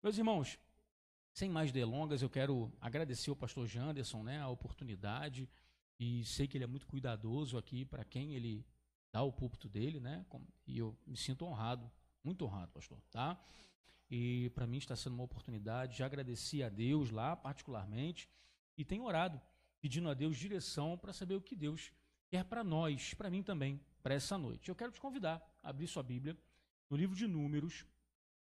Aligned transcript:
Meus 0.00 0.16
irmãos, 0.16 0.60
sem 1.32 1.50
mais 1.50 1.72
delongas, 1.72 2.22
eu 2.22 2.30
quero 2.30 2.72
agradecer 2.80 3.30
ao 3.30 3.36
pastor 3.36 3.66
Janderson 3.66 4.22
né, 4.22 4.38
a 4.38 4.48
oportunidade 4.48 5.50
e 5.98 6.24
sei 6.24 6.46
que 6.46 6.56
ele 6.56 6.62
é 6.62 6.68
muito 6.68 6.86
cuidadoso 6.86 7.58
aqui 7.58 7.84
para 7.84 8.04
quem 8.04 8.32
ele 8.32 8.64
dá 9.12 9.22
o 9.22 9.32
púlpito 9.32 9.68
dele, 9.68 9.98
né? 9.98 10.24
E 10.68 10.78
eu 10.78 10.96
me 11.04 11.16
sinto 11.16 11.44
honrado, 11.44 11.90
muito 12.22 12.44
honrado, 12.44 12.70
pastor, 12.70 13.02
tá? 13.10 13.44
E 14.08 14.50
para 14.50 14.68
mim 14.68 14.76
está 14.76 14.94
sendo 14.94 15.14
uma 15.14 15.24
oportunidade. 15.24 15.98
Já 15.98 16.06
agradeci 16.06 16.62
a 16.62 16.68
Deus 16.68 17.10
lá, 17.10 17.34
particularmente, 17.34 18.30
e 18.76 18.84
tenho 18.84 19.02
orado, 19.02 19.40
pedindo 19.80 20.08
a 20.08 20.14
Deus 20.14 20.36
direção 20.36 20.96
para 20.96 21.12
saber 21.12 21.34
o 21.34 21.40
que 21.40 21.56
Deus 21.56 21.90
quer 22.28 22.44
para 22.44 22.62
nós, 22.62 23.14
para 23.14 23.28
mim 23.28 23.42
também, 23.42 23.80
para 24.00 24.14
essa 24.14 24.38
noite. 24.38 24.68
Eu 24.68 24.76
quero 24.76 24.92
te 24.92 25.00
convidar 25.00 25.44
a 25.60 25.70
abrir 25.70 25.88
sua 25.88 26.04
Bíblia 26.04 26.38
no 26.88 26.96
livro 26.96 27.16
de 27.16 27.26
Números, 27.26 27.84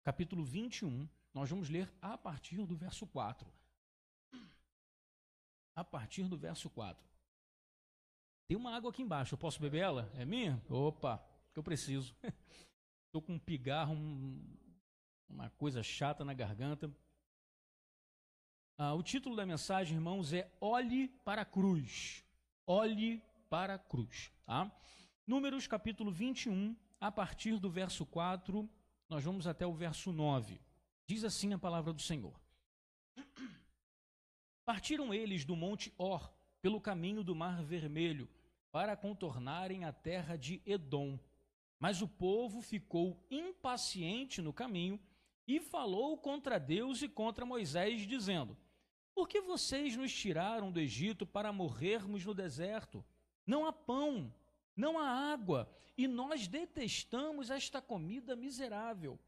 capítulo 0.03 0.45
21. 0.45 1.09
Nós 1.39 1.51
vamos 1.51 1.69
ler 1.69 1.89
a 2.03 2.19
partir 2.19 2.67
do 2.67 2.75
verso 2.75 3.07
4. 3.07 3.49
A 5.77 5.85
partir 5.85 6.25
do 6.25 6.37
verso 6.37 6.69
4. 6.69 7.09
Tem 8.49 8.57
uma 8.57 8.75
água 8.75 8.91
aqui 8.91 9.03
embaixo, 9.03 9.35
eu 9.35 9.39
posso 9.39 9.61
beber 9.61 9.83
ela? 9.83 10.11
É 10.17 10.25
minha? 10.25 10.61
Opa, 10.69 11.25
que 11.53 11.59
eu 11.61 11.63
preciso. 11.63 12.13
Estou 13.07 13.23
com 13.23 13.35
um 13.35 13.39
pigarro, 13.39 13.95
um, 13.95 14.43
uma 15.29 15.49
coisa 15.51 15.81
chata 15.81 16.25
na 16.25 16.35
garganta. 16.35 16.93
Ah, 18.77 18.95
o 18.95 19.03
título 19.05 19.37
da 19.37 19.47
mensagem, 19.47 19.95
irmãos, 19.95 20.33
é 20.33 20.51
Olhe 20.61 21.07
para 21.25 21.43
a 21.43 21.45
cruz. 21.45 22.25
Olhe 22.67 23.23
para 23.49 23.75
a 23.75 23.79
cruz. 23.79 24.33
Tá? 24.45 24.77
Números 25.25 25.69
capítulo 25.69 26.11
21, 26.11 26.77
a 27.01 27.13
partir 27.13 27.61
do 27.61 27.71
verso 27.71 28.05
4, 28.05 28.69
nós 29.09 29.23
vamos 29.23 29.47
até 29.47 29.65
o 29.65 29.73
verso 29.73 30.11
9. 30.11 30.67
Diz 31.09 31.25
assim 31.25 31.55
a 31.55 31.59
palavra 31.59 31.91
do 31.91 32.03
Senhor. 32.03 32.39
Partiram 34.63 35.15
eles 35.15 35.43
do 35.43 35.57
monte 35.57 35.91
Or, 35.97 36.31
pelo 36.61 36.83
caminho 36.83 37.25
do 37.25 37.35
Mar 37.35 37.63
Vermelho, 37.63 38.29
para 38.71 38.95
contornarem 38.95 39.87
a 39.87 39.93
terra 39.93 40.37
de 40.37 40.61
Edom. 40.67 41.19
Mas 41.81 42.03
o 42.03 42.09
povo 42.09 42.61
ficou 42.61 43.27
impaciente 43.31 44.43
no 44.43 44.53
caminho 44.53 45.01
e 45.47 45.59
falou 45.59 46.19
contra 46.19 46.61
Deus 46.61 47.01
e 47.01 47.09
contra 47.09 47.47
Moisés, 47.47 48.07
dizendo: 48.07 48.55
Por 49.15 49.27
que 49.27 49.41
vocês 49.41 49.97
nos 49.97 50.13
tiraram 50.13 50.71
do 50.71 50.79
Egito 50.79 51.25
para 51.25 51.51
morrermos 51.51 52.23
no 52.27 52.35
deserto? 52.35 53.03
Não 53.47 53.65
há 53.65 53.73
pão, 53.73 54.31
não 54.77 54.99
há 54.99 55.09
água, 55.33 55.75
e 55.97 56.07
nós 56.07 56.47
detestamos 56.47 57.49
esta 57.49 57.81
comida 57.81 58.37
miserável. 58.37 59.19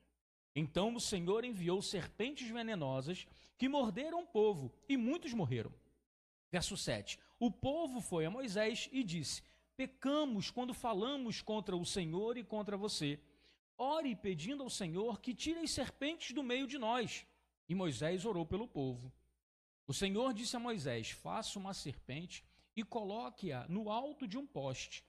Então 0.55 0.95
o 0.95 1.01
Senhor 1.01 1.45
enviou 1.45 1.81
serpentes 1.81 2.49
venenosas 2.49 3.27
que 3.57 3.69
morderam 3.69 4.23
o 4.23 4.27
povo, 4.27 4.73
e 4.89 4.97
muitos 4.97 5.33
morreram. 5.33 5.73
Verso 6.51 6.77
7: 6.77 7.19
O 7.39 7.51
povo 7.51 8.01
foi 8.01 8.25
a 8.25 8.31
Moisés 8.31 8.89
e 8.93 9.05
disse: 9.05 9.43
Pecamos 9.77 10.51
quando 10.51 10.75
falamos 10.75 11.41
contra 11.41 11.77
o 11.77 11.87
Senhor 11.87 12.37
e 12.37 12.45
contra 12.45 12.77
você. 12.77 13.21
Ore 13.79 14.15
pedindo 14.15 14.63
ao 14.63 14.69
Senhor 14.69 15.21
que 15.21 15.35
tire 15.35 15.61
as 15.61 15.71
serpentes 15.71 16.33
do 16.35 16.43
meio 16.43 16.67
de 16.67 16.77
nós. 16.77 17.27
E 17.69 17.75
Moisés 17.75 18.25
orou 18.25 18.45
pelo 18.45 18.69
povo. 18.69 19.13
O 19.87 19.95
Senhor 19.95 20.35
disse 20.35 20.57
a 20.57 20.61
Moisés: 20.61 21.11
Faça 21.11 21.59
uma 21.59 21.73
serpente 21.73 22.45
e 22.77 22.83
coloque-a 22.85 23.67
no 23.69 23.91
alto 23.91 24.27
de 24.27 24.37
um 24.37 24.47
poste. 24.47 25.05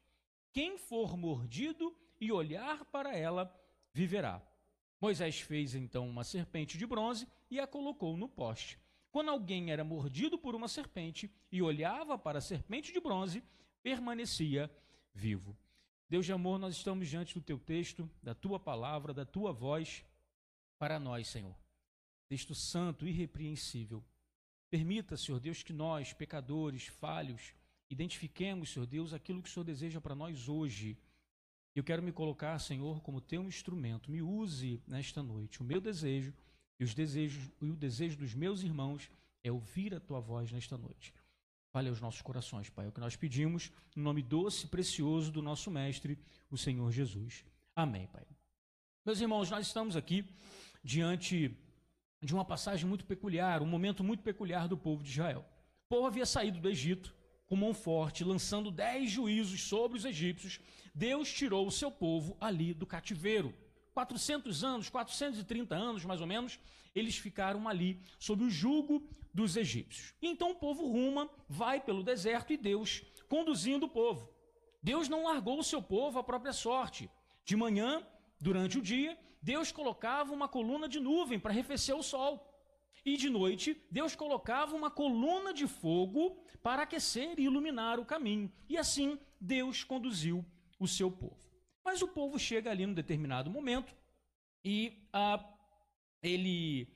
Quem 0.53 0.77
for 0.77 1.17
mordido 1.17 1.95
e 2.19 2.31
olhar 2.31 2.85
para 2.85 3.15
ela, 3.17 3.53
viverá. 3.93 4.41
Moisés 5.01 5.41
fez 5.41 5.73
então 5.73 6.07
uma 6.07 6.23
serpente 6.23 6.77
de 6.77 6.85
bronze 6.85 7.27
e 7.49 7.59
a 7.59 7.65
colocou 7.65 8.15
no 8.15 8.29
poste. 8.29 8.79
Quando 9.11 9.31
alguém 9.31 9.71
era 9.71 9.83
mordido 9.83 10.37
por 10.37 10.53
uma 10.53 10.67
serpente 10.67 11.29
e 11.51 11.61
olhava 11.61 12.17
para 12.19 12.37
a 12.37 12.41
serpente 12.41 12.93
de 12.93 12.99
bronze, 12.99 13.43
permanecia 13.81 14.71
vivo. 15.11 15.57
Deus 16.07 16.25
de 16.25 16.31
amor, 16.31 16.59
nós 16.59 16.75
estamos 16.75 17.09
diante 17.09 17.33
do 17.33 17.41
teu 17.41 17.57
texto, 17.57 18.09
da 18.21 18.35
tua 18.35 18.59
palavra, 18.59 19.13
da 19.13 19.25
tua 19.25 19.51
voz 19.51 20.05
para 20.77 20.99
nós, 20.99 21.27
Senhor. 21.27 21.55
Texto 22.27 22.53
santo, 22.53 23.07
irrepreensível. 23.07 24.03
Permita, 24.69 25.17
Senhor 25.17 25.39
Deus, 25.39 25.63
que 25.63 25.73
nós, 25.73 26.13
pecadores, 26.13 26.87
falhos, 26.87 27.53
identifiquemos, 27.89 28.69
Senhor 28.69 28.85
Deus, 28.85 29.13
aquilo 29.13 29.41
que 29.41 29.49
o 29.49 29.51
Senhor 29.51 29.65
deseja 29.65 29.99
para 29.99 30.15
nós 30.15 30.47
hoje. 30.47 30.97
Eu 31.73 31.83
quero 31.83 32.03
me 32.03 32.11
colocar, 32.11 32.57
Senhor, 32.59 33.01
como 33.01 33.21
teu 33.21 33.43
instrumento. 33.43 34.11
Me 34.11 34.21
use 34.21 34.81
nesta 34.85 35.23
noite. 35.23 35.61
O 35.61 35.63
meu 35.63 35.79
desejo 35.79 36.33
e, 36.79 36.83
os 36.83 36.93
desejos, 36.93 37.49
e 37.61 37.69
o 37.69 37.75
desejo 37.75 38.17
dos 38.17 38.33
meus 38.33 38.61
irmãos 38.61 39.09
é 39.43 39.51
ouvir 39.51 39.95
a 39.95 39.99
tua 39.99 40.19
voz 40.19 40.51
nesta 40.51 40.77
noite. 40.77 41.13
Fale 41.71 41.87
aos 41.87 42.01
nossos 42.01 42.21
corações, 42.21 42.69
Pai. 42.69 42.85
É 42.85 42.89
o 42.89 42.91
que 42.91 42.99
nós 42.99 43.15
pedimos, 43.15 43.71
no 43.95 44.03
nome 44.03 44.21
doce 44.21 44.65
e 44.65 44.67
precioso 44.67 45.31
do 45.31 45.41
nosso 45.41 45.71
Mestre, 45.71 46.19
o 46.49 46.57
Senhor 46.57 46.91
Jesus. 46.91 47.45
Amém, 47.73 48.07
Pai. 48.07 48.25
Meus 49.05 49.21
irmãos, 49.21 49.49
nós 49.49 49.67
estamos 49.67 49.95
aqui 49.95 50.25
diante 50.83 51.57
de 52.21 52.33
uma 52.33 52.43
passagem 52.43 52.85
muito 52.85 53.05
peculiar, 53.05 53.61
um 53.61 53.65
momento 53.65 54.03
muito 54.03 54.21
peculiar 54.21 54.67
do 54.67 54.77
povo 54.77 55.01
de 55.01 55.11
Israel. 55.11 55.45
O 55.85 55.89
povo 55.89 56.07
havia 56.07 56.25
saído 56.25 56.59
do 56.59 56.69
Egito 56.69 57.15
com 57.51 57.57
mão 57.57 57.73
forte, 57.73 58.23
lançando 58.23 58.71
dez 58.71 59.11
juízos 59.11 59.63
sobre 59.63 59.97
os 59.97 60.05
egípcios. 60.05 60.57
Deus 60.95 61.29
tirou 61.29 61.67
o 61.67 61.71
seu 61.71 61.91
povo 61.91 62.37
ali 62.39 62.73
do 62.73 62.85
cativeiro. 62.85 63.53
400 63.93 64.63
anos, 64.63 64.89
430 64.89 65.75
anos 65.75 66.05
mais 66.05 66.21
ou 66.21 66.27
menos, 66.27 66.57
eles 66.95 67.17
ficaram 67.17 67.67
ali 67.67 67.99
sob 68.17 68.45
o 68.45 68.49
jugo 68.49 69.05
dos 69.33 69.57
egípcios. 69.57 70.13
Então 70.21 70.51
o 70.51 70.55
povo 70.55 70.87
ruma, 70.87 71.29
vai 71.49 71.81
pelo 71.81 72.03
deserto 72.03 72.53
e 72.53 72.57
Deus 72.57 73.03
conduzindo 73.27 73.85
o 73.85 73.89
povo. 73.89 74.29
Deus 74.81 75.09
não 75.09 75.25
largou 75.25 75.59
o 75.59 75.63
seu 75.63 75.81
povo 75.81 76.19
à 76.19 76.23
própria 76.23 76.53
sorte. 76.53 77.09
De 77.43 77.57
manhã, 77.57 78.01
durante 78.39 78.77
o 78.77 78.81
dia, 78.81 79.19
Deus 79.41 79.73
colocava 79.73 80.33
uma 80.33 80.47
coluna 80.47 80.87
de 80.87 81.01
nuvem 81.01 81.37
para 81.37 81.51
arrefecer 81.51 81.97
o 81.97 82.01
sol. 82.01 82.50
E 83.03 83.17
de 83.17 83.29
noite, 83.29 83.81
Deus 83.89 84.15
colocava 84.15 84.75
uma 84.75 84.91
coluna 84.91 85.53
de 85.53 85.67
fogo 85.67 86.37
para 86.61 86.83
aquecer 86.83 87.39
e 87.39 87.43
iluminar 87.43 87.99
o 87.99 88.05
caminho. 88.05 88.51
E 88.69 88.77
assim, 88.77 89.19
Deus 89.39 89.83
conduziu 89.83 90.45
o 90.79 90.87
seu 90.87 91.09
povo. 91.11 91.37
Mas 91.83 92.01
o 92.01 92.07
povo 92.07 92.37
chega 92.37 92.69
ali 92.69 92.85
num 92.85 92.93
determinado 92.93 93.49
momento 93.49 93.95
e 94.63 95.07
ah, 95.11 95.43
ele, 96.21 96.87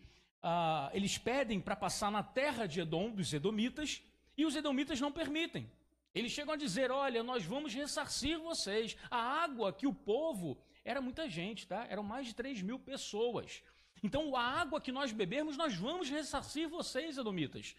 ah, 0.44 0.92
eles 0.94 1.18
pedem 1.18 1.60
para 1.60 1.76
passar 1.76 2.12
na 2.12 2.22
terra 2.22 2.68
de 2.68 2.82
Edom, 2.82 3.10
dos 3.10 3.34
Edomitas, 3.34 4.04
e 4.38 4.46
os 4.46 4.56
Edomitas 4.56 5.02
não 5.02 5.12
permitem. 5.12 5.70
Eles 6.14 6.32
chegam 6.32 6.54
a 6.54 6.58
dizer: 6.58 6.92
olha, 6.92 7.24
nós 7.24 7.44
vamos 7.44 7.74
ressarcir 7.74 8.40
vocês. 8.40 8.96
A 9.10 9.18
água 9.18 9.74
que 9.74 9.88
o 9.88 9.94
povo, 9.94 10.58
era 10.84 11.02
muita 11.02 11.28
gente, 11.28 11.68
tá? 11.68 11.86
Eram 11.90 12.04
mais 12.04 12.28
de 12.28 12.36
3 12.36 12.62
mil 12.62 12.80
pessoas. 12.80 13.64
Então, 14.04 14.36
a 14.36 14.42
água 14.42 14.82
que 14.82 14.92
nós 14.92 15.12
bebermos, 15.12 15.58
nós 15.58 15.76
vamos 15.76 16.10
ressarcir 16.10 16.70
vocês, 16.70 17.18
Edomitas. 17.18 17.76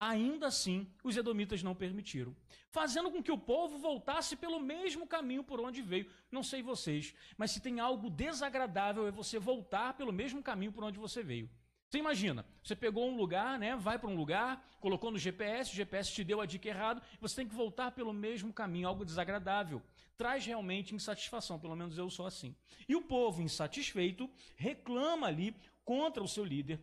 Ainda 0.00 0.46
assim, 0.46 0.90
os 1.04 1.14
edomitas 1.14 1.62
não 1.62 1.74
permitiram, 1.74 2.34
fazendo 2.70 3.10
com 3.10 3.22
que 3.22 3.30
o 3.30 3.36
povo 3.36 3.76
voltasse 3.76 4.34
pelo 4.34 4.58
mesmo 4.58 5.06
caminho 5.06 5.44
por 5.44 5.60
onde 5.60 5.82
veio. 5.82 6.10
Não 6.32 6.42
sei 6.42 6.62
vocês, 6.62 7.14
mas 7.36 7.50
se 7.50 7.60
tem 7.60 7.80
algo 7.80 8.08
desagradável 8.08 9.06
é 9.06 9.10
você 9.10 9.38
voltar 9.38 9.92
pelo 9.92 10.10
mesmo 10.10 10.42
caminho 10.42 10.72
por 10.72 10.84
onde 10.84 10.98
você 10.98 11.22
veio. 11.22 11.50
Você 11.90 11.98
imagina, 11.98 12.46
você 12.62 12.76
pegou 12.76 13.10
um 13.10 13.16
lugar, 13.16 13.58
né, 13.58 13.74
vai 13.74 13.98
para 13.98 14.08
um 14.08 14.14
lugar, 14.14 14.64
colocou 14.78 15.10
no 15.10 15.18
GPS, 15.18 15.72
o 15.72 15.74
GPS 15.74 16.12
te 16.12 16.22
deu 16.22 16.40
a 16.40 16.46
dica 16.46 16.68
errada, 16.68 17.02
você 17.20 17.34
tem 17.34 17.48
que 17.48 17.54
voltar 17.54 17.90
pelo 17.90 18.12
mesmo 18.12 18.52
caminho, 18.52 18.86
algo 18.86 19.04
desagradável. 19.04 19.82
Traz 20.16 20.46
realmente 20.46 20.94
insatisfação, 20.94 21.58
pelo 21.58 21.74
menos 21.74 21.98
eu 21.98 22.08
sou 22.08 22.26
assim. 22.26 22.54
E 22.88 22.94
o 22.94 23.02
povo 23.02 23.42
insatisfeito 23.42 24.30
reclama 24.54 25.26
ali 25.26 25.52
contra 25.84 26.22
o 26.22 26.28
seu 26.28 26.44
líder, 26.44 26.80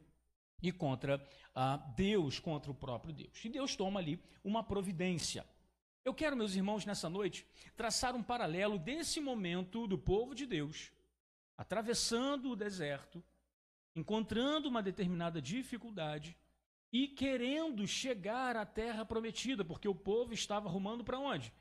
e 0.62 0.74
contra 0.74 1.26
ah, 1.56 1.78
Deus, 1.96 2.38
contra 2.38 2.70
o 2.70 2.76
próprio 2.76 3.14
Deus. 3.14 3.46
E 3.46 3.48
Deus 3.48 3.78
toma 3.78 4.02
ali 4.02 4.22
uma 4.44 4.62
providência. 4.62 5.46
Eu 6.04 6.14
quero, 6.14 6.36
meus 6.36 6.54
irmãos, 6.54 6.86
nessa 6.86 7.10
noite, 7.10 7.46
traçar 7.78 8.14
um 8.14 8.24
paralelo 8.24 8.78
desse 8.78 9.22
momento 9.22 9.88
do 9.88 9.98
povo 9.98 10.36
de 10.36 10.46
Deus, 10.46 10.92
atravessando 11.58 12.52
o 12.52 12.56
deserto, 12.58 13.24
encontrando 13.98 14.70
uma 14.70 14.82
determinada 14.82 15.42
dificuldade 15.42 16.38
e 16.94 17.08
querendo 17.08 17.86
chegar 17.86 18.56
à 18.56 18.66
terra 18.66 19.04
prometida, 19.04 19.66
porque 19.66 19.88
o 19.88 19.96
povo 19.96 20.34
estava 20.34 20.70
arrumando 20.70 21.04
para 21.04 21.20
onde? 21.20 21.52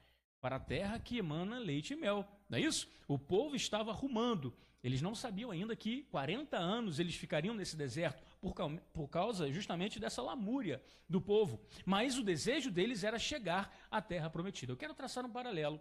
para 0.47 0.57
a 0.57 0.61
terra 0.61 1.01
que 1.01 1.19
emana 1.19 1.59
leite 1.59 1.93
e 1.93 1.97
mel. 1.97 2.25
Não 2.49 2.57
é 2.57 2.61
isso? 2.61 2.89
O 3.09 3.19
povo 3.19 3.57
estava 3.57 3.91
arrumando. 3.91 4.55
Eles 4.81 5.03
não 5.03 5.13
sabiam 5.13 5.51
ainda 5.51 5.75
que 5.75 6.05
40 6.05 6.57
anos 6.57 7.01
eles 7.01 7.17
ficariam 7.17 7.53
nesse 7.53 7.77
deserto 7.77 8.23
por, 8.41 8.55
por 8.93 9.09
causa 9.09 9.51
justamente 9.51 9.99
dessa 9.99 10.23
lamúria 10.23 10.81
do 11.09 11.21
povo. 11.21 11.61
Mas 11.85 12.17
o 12.17 12.23
desejo 12.23 12.71
deles 12.71 13.03
era 13.03 13.19
chegar 13.19 13.77
à 13.91 14.01
terra 14.01 14.31
prometida. 14.31 14.71
Eu 14.71 14.77
quero 14.77 14.95
traçar 14.95 15.25
um 15.25 15.33
paralelo 15.33 15.81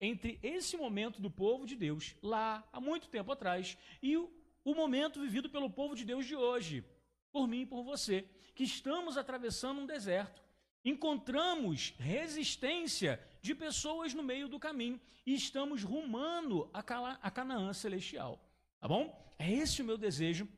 entre 0.00 0.38
esse 0.44 0.76
momento 0.76 1.20
do 1.20 1.28
povo 1.28 1.66
de 1.66 1.74
Deus, 1.74 2.14
lá 2.22 2.62
há 2.72 2.80
muito 2.80 3.08
tempo 3.08 3.32
atrás, 3.32 3.76
e 4.00 4.16
o, 4.16 4.30
o 4.64 4.74
momento 4.74 5.20
vivido 5.20 5.50
pelo 5.50 5.70
povo 5.70 5.94
de 5.94 6.04
Deus 6.04 6.26
de 6.26 6.34
hoje. 6.34 6.84
por 7.30 7.48
mim 7.48 7.62
e 7.62 7.66
por 7.66 7.82
você, 7.82 8.22
que 8.54 8.62
estamos 8.62 9.16
atravessando 9.16 9.80
um 9.80 9.86
deserto. 9.86 10.40
Encontramos 10.84 11.92
resistência 11.98 13.20
de 13.42 13.56
pessoas 13.56 14.14
no 14.14 14.22
meio 14.22 14.48
do 14.48 14.60
caminho 14.60 15.00
e 15.26 15.34
estamos 15.34 15.82
rumando 15.82 16.70
a, 16.72 16.78
a 17.20 17.30
Canaã 17.32 17.72
celestial. 17.72 18.40
Tá 18.78 18.86
bom? 18.86 19.34
É 19.36 19.50
esse 19.50 19.82
o 19.82 19.84
meu 19.84 19.98
desejo 19.98 20.48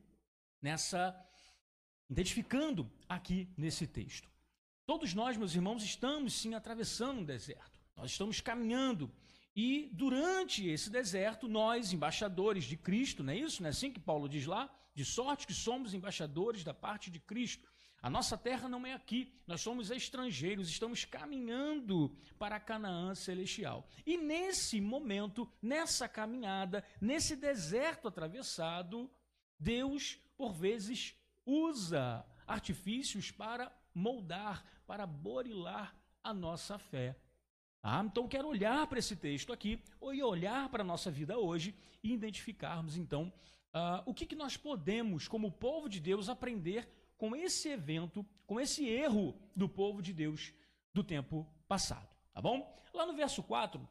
nessa 0.60 1.18
identificando 2.10 2.90
aqui 3.08 3.48
nesse 3.56 3.86
texto. 3.86 4.30
Todos 4.84 5.14
nós, 5.14 5.36
meus 5.36 5.54
irmãos, 5.54 5.82
estamos 5.82 6.34
sim 6.34 6.54
atravessando 6.54 7.20
um 7.20 7.24
deserto. 7.24 7.80
Nós 7.96 8.10
estamos 8.10 8.40
caminhando 8.40 9.10
e 9.56 9.88
durante 9.94 10.68
esse 10.68 10.90
deserto, 10.90 11.48
nós, 11.48 11.90
embaixadores 11.90 12.64
de 12.64 12.76
Cristo, 12.76 13.24
não 13.24 13.32
é 13.32 13.36
isso? 13.38 13.62
Não 13.62 13.68
é 13.68 13.70
assim 13.70 13.90
que 13.90 13.98
Paulo 13.98 14.28
diz 14.28 14.44
lá? 14.44 14.70
De 14.94 15.02
sorte 15.02 15.46
que 15.46 15.54
somos 15.54 15.94
embaixadores 15.94 16.62
da 16.62 16.74
parte 16.74 17.10
de 17.10 17.18
Cristo. 17.18 17.66
A 18.02 18.10
nossa 18.10 18.36
terra 18.36 18.68
não 18.68 18.86
é 18.86 18.92
aqui, 18.92 19.32
nós 19.46 19.62
somos 19.62 19.90
estrangeiros, 19.90 20.68
estamos 20.68 21.06
caminhando 21.06 22.14
para 22.38 22.60
Canaã 22.60 23.14
celestial. 23.14 23.88
E 24.04 24.18
nesse 24.18 24.78
momento, 24.78 25.50
nessa 25.62 26.06
caminhada, 26.06 26.84
nesse 27.00 27.34
deserto 27.34 28.08
atravessado, 28.08 29.10
Deus, 29.58 30.20
por 30.36 30.52
vezes, 30.52 31.16
usa 31.46 32.26
artifícios 32.46 33.30
para 33.30 33.74
moldar, 33.94 34.62
para 34.86 35.06
borilar 35.06 35.96
a 36.22 36.34
nossa 36.34 36.78
fé. 36.78 37.16
Ah, 37.88 38.02
então 38.04 38.26
quero 38.26 38.48
olhar 38.48 38.84
para 38.88 38.98
esse 38.98 39.14
texto 39.14 39.52
aqui, 39.52 39.80
ou 40.00 40.10
olhar 40.28 40.68
para 40.70 40.82
a 40.82 40.84
nossa 40.84 41.08
vida 41.08 41.38
hoje 41.38 41.72
e 42.02 42.12
identificarmos 42.12 42.96
então 42.96 43.32
uh, 43.72 44.02
o 44.04 44.12
que, 44.12 44.26
que 44.26 44.34
nós 44.34 44.56
podemos, 44.56 45.28
como 45.28 45.52
povo 45.52 45.88
de 45.88 46.00
Deus, 46.00 46.28
aprender 46.28 46.88
com 47.16 47.36
esse 47.36 47.68
evento, 47.68 48.26
com 48.44 48.58
esse 48.58 48.88
erro 48.88 49.36
do 49.54 49.68
povo 49.68 50.02
de 50.02 50.12
Deus 50.12 50.52
do 50.92 51.04
tempo 51.04 51.46
passado. 51.68 52.08
Tá 52.34 52.42
bom? 52.42 52.76
Lá 52.92 53.06
no 53.06 53.14
verso 53.14 53.40
4, 53.40 53.88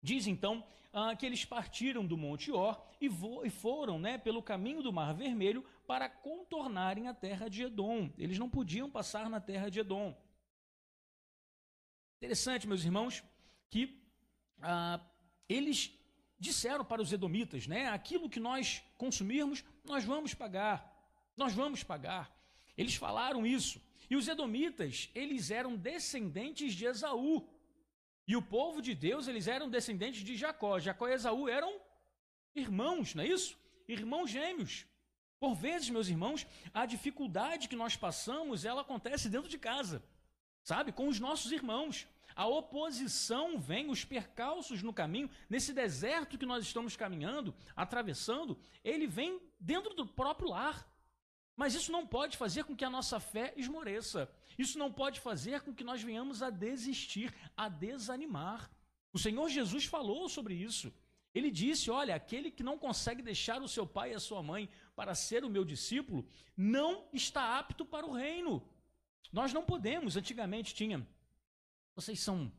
diz 0.00 0.26
então 0.26 0.64
uh, 0.94 1.14
que 1.14 1.26
eles 1.26 1.44
partiram 1.44 2.06
do 2.06 2.16
Monte 2.16 2.50
Or 2.50 2.82
e, 2.98 3.10
e 3.44 3.50
foram 3.50 3.98
né, 3.98 4.16
pelo 4.16 4.42
caminho 4.42 4.82
do 4.82 4.90
Mar 4.90 5.12
Vermelho 5.12 5.62
para 5.86 6.08
contornarem 6.08 7.06
a 7.06 7.12
terra 7.12 7.50
de 7.50 7.64
Edom. 7.64 8.08
Eles 8.16 8.38
não 8.38 8.48
podiam 8.48 8.88
passar 8.90 9.28
na 9.28 9.40
terra 9.42 9.70
de 9.70 9.80
Edom. 9.80 10.16
Interessante, 12.18 12.66
meus 12.66 12.82
irmãos, 12.84 13.22
que 13.68 13.84
uh, 14.58 15.00
eles 15.48 15.92
disseram 16.38 16.84
para 16.84 17.02
os 17.02 17.12
edomitas, 17.12 17.66
né? 17.66 17.88
Aquilo 17.88 18.30
que 18.30 18.40
nós 18.40 18.82
consumirmos, 18.96 19.64
nós 19.84 20.04
vamos 20.04 20.34
pagar. 20.34 20.92
Nós 21.36 21.52
vamos 21.52 21.82
pagar. 21.82 22.34
Eles 22.76 22.94
falaram 22.94 23.46
isso. 23.46 23.80
E 24.08 24.16
os 24.16 24.28
edomitas, 24.28 25.10
eles 25.14 25.50
eram 25.50 25.76
descendentes 25.76 26.74
de 26.74 26.86
Esaú. 26.86 27.46
E 28.26 28.36
o 28.36 28.42
povo 28.42 28.80
de 28.80 28.94
Deus, 28.94 29.28
eles 29.28 29.46
eram 29.46 29.68
descendentes 29.68 30.22
de 30.24 30.36
Jacó. 30.36 30.78
Jacó 30.78 31.08
e 31.08 31.12
Esaú 31.12 31.48
eram 31.48 31.80
irmãos, 32.54 33.14
não 33.14 33.22
é 33.22 33.28
isso? 33.28 33.58
Irmãos 33.86 34.30
gêmeos. 34.30 34.86
Por 35.38 35.54
vezes, 35.54 35.90
meus 35.90 36.08
irmãos, 36.08 36.46
a 36.72 36.86
dificuldade 36.86 37.68
que 37.68 37.76
nós 37.76 37.94
passamos, 37.94 38.64
ela 38.64 38.80
acontece 38.80 39.28
dentro 39.28 39.50
de 39.50 39.58
casa. 39.58 40.02
Sabe? 40.66 40.90
Com 40.90 41.06
os 41.06 41.20
nossos 41.20 41.52
irmãos. 41.52 42.08
A 42.34 42.44
oposição 42.44 43.56
vem, 43.56 43.88
os 43.88 44.04
percalços 44.04 44.82
no 44.82 44.92
caminho, 44.92 45.30
nesse 45.48 45.72
deserto 45.72 46.36
que 46.36 46.44
nós 46.44 46.64
estamos 46.64 46.96
caminhando, 46.96 47.54
atravessando, 47.76 48.58
ele 48.82 49.06
vem 49.06 49.40
dentro 49.60 49.94
do 49.94 50.04
próprio 50.04 50.48
lar. 50.48 50.84
Mas 51.54 51.76
isso 51.76 51.92
não 51.92 52.04
pode 52.04 52.36
fazer 52.36 52.64
com 52.64 52.74
que 52.74 52.84
a 52.84 52.90
nossa 52.90 53.20
fé 53.20 53.54
esmoreça. 53.56 54.28
Isso 54.58 54.76
não 54.76 54.92
pode 54.92 55.20
fazer 55.20 55.60
com 55.60 55.72
que 55.72 55.84
nós 55.84 56.02
venhamos 56.02 56.42
a 56.42 56.50
desistir, 56.50 57.32
a 57.56 57.68
desanimar. 57.68 58.68
O 59.12 59.20
Senhor 59.20 59.48
Jesus 59.48 59.84
falou 59.84 60.28
sobre 60.28 60.54
isso. 60.54 60.92
Ele 61.32 61.50
disse: 61.50 61.92
Olha, 61.92 62.16
aquele 62.16 62.50
que 62.50 62.64
não 62.64 62.76
consegue 62.76 63.22
deixar 63.22 63.62
o 63.62 63.68
seu 63.68 63.86
pai 63.86 64.10
e 64.10 64.14
a 64.14 64.20
sua 64.20 64.42
mãe 64.42 64.68
para 64.96 65.14
ser 65.14 65.44
o 65.44 65.48
meu 65.48 65.64
discípulo, 65.64 66.26
não 66.56 67.08
está 67.12 67.56
apto 67.56 67.84
para 67.86 68.04
o 68.04 68.12
reino. 68.12 68.68
Nós 69.32 69.52
não 69.52 69.64
podemos. 69.64 70.16
Antigamente 70.16 70.74
tinha. 70.74 71.06
Vocês 71.94 72.20
são 72.20 72.52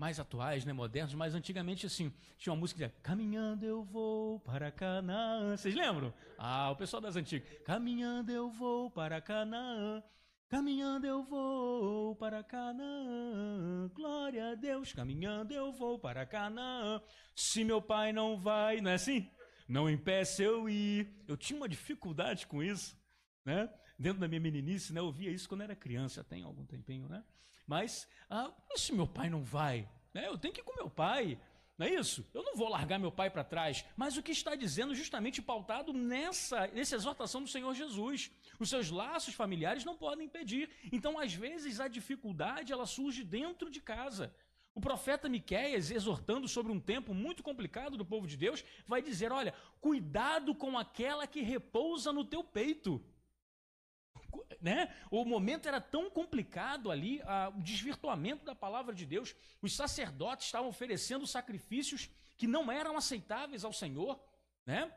mais 0.00 0.18
atuais, 0.18 0.64
né, 0.64 0.72
modernos, 0.72 1.14
mas 1.14 1.34
antigamente 1.34 1.84
assim, 1.84 2.10
tinha 2.38 2.52
uma 2.52 2.60
música 2.60 2.78
que 2.78 2.86
dizia, 2.86 3.02
Caminhando 3.02 3.66
eu 3.66 3.84
vou 3.84 4.40
para 4.40 4.70
Canaã. 4.70 5.56
Vocês 5.56 5.74
lembram? 5.74 6.12
Ah, 6.38 6.70
o 6.70 6.76
pessoal 6.76 7.02
das 7.02 7.16
antigas. 7.16 7.46
Caminhando 7.64 8.32
eu 8.32 8.50
vou 8.50 8.90
para 8.90 9.20
Canaã. 9.20 10.02
Caminhando 10.48 11.06
eu 11.06 11.22
vou 11.22 12.16
para 12.16 12.42
Canaã. 12.42 13.88
Glória 13.94 14.52
a 14.52 14.54
Deus. 14.54 14.92
Caminhando 14.92 15.52
eu 15.52 15.70
vou 15.70 15.98
para 15.98 16.24
Canaã. 16.24 17.00
Se 17.36 17.62
meu 17.62 17.82
pai 17.82 18.10
não 18.12 18.38
vai, 18.38 18.80
não 18.80 18.90
é 18.90 18.94
assim? 18.94 19.30
Não 19.68 19.88
impeça 19.88 20.42
eu 20.42 20.68
ir. 20.68 21.08
Eu 21.28 21.36
tinha 21.36 21.56
uma 21.56 21.68
dificuldade 21.68 22.46
com 22.46 22.62
isso, 22.62 22.98
né? 23.44 23.70
Dentro 24.00 24.18
da 24.18 24.26
minha 24.26 24.40
meninice, 24.40 24.94
né? 24.94 25.00
Eu 25.00 25.12
via 25.12 25.30
isso 25.30 25.46
quando 25.46 25.60
era 25.60 25.76
criança, 25.76 26.24
tem 26.24 26.42
algum 26.42 26.64
tempinho, 26.64 27.06
né? 27.06 27.22
Mas, 27.66 28.08
ah, 28.30 28.50
se 28.74 28.94
meu 28.94 29.06
pai 29.06 29.28
não 29.28 29.44
vai? 29.44 29.86
Né? 30.14 30.26
Eu 30.26 30.38
tenho 30.38 30.54
que 30.54 30.62
ir 30.62 30.64
com 30.64 30.74
meu 30.74 30.88
pai. 30.88 31.38
Não 31.76 31.86
é 31.86 31.94
isso? 31.94 32.26
Eu 32.32 32.42
não 32.42 32.56
vou 32.56 32.70
largar 32.70 32.98
meu 32.98 33.12
pai 33.12 33.28
para 33.28 33.44
trás. 33.44 33.84
Mas 33.98 34.16
o 34.16 34.22
que 34.22 34.32
está 34.32 34.54
dizendo, 34.54 34.94
justamente 34.94 35.42
pautado 35.42 35.92
nessa, 35.92 36.66
nessa 36.68 36.96
exortação 36.96 37.42
do 37.42 37.48
Senhor 37.50 37.74
Jesus. 37.74 38.30
Os 38.58 38.70
seus 38.70 38.90
laços 38.90 39.34
familiares 39.34 39.84
não 39.84 39.94
podem 39.98 40.24
impedir. 40.24 40.70
Então, 40.90 41.18
às 41.18 41.34
vezes, 41.34 41.78
a 41.78 41.86
dificuldade 41.86 42.72
ela 42.72 42.86
surge 42.86 43.22
dentro 43.22 43.70
de 43.70 43.82
casa. 43.82 44.34
O 44.74 44.80
profeta 44.80 45.28
Miqueias, 45.28 45.90
exortando 45.90 46.48
sobre 46.48 46.72
um 46.72 46.80
tempo 46.80 47.12
muito 47.12 47.42
complicado 47.42 47.98
do 47.98 48.04
povo 48.04 48.26
de 48.26 48.36
Deus, 48.36 48.64
vai 48.86 49.02
dizer: 49.02 49.30
olha, 49.30 49.52
cuidado 49.78 50.54
com 50.54 50.78
aquela 50.78 51.26
que 51.26 51.42
repousa 51.42 52.14
no 52.14 52.24
teu 52.24 52.42
peito 52.42 53.04
né? 54.60 54.94
O 55.10 55.24
momento 55.24 55.66
era 55.66 55.80
tão 55.80 56.10
complicado 56.10 56.90
ali, 56.90 57.20
a, 57.22 57.48
o 57.48 57.62
desvirtuamento 57.62 58.44
da 58.44 58.54
palavra 58.54 58.94
de 58.94 59.06
Deus. 59.06 59.34
Os 59.62 59.74
sacerdotes 59.74 60.46
estavam 60.46 60.68
oferecendo 60.68 61.26
sacrifícios 61.26 62.10
que 62.36 62.46
não 62.46 62.70
eram 62.70 62.96
aceitáveis 62.96 63.64
ao 63.64 63.72
Senhor, 63.72 64.20
né? 64.64 64.92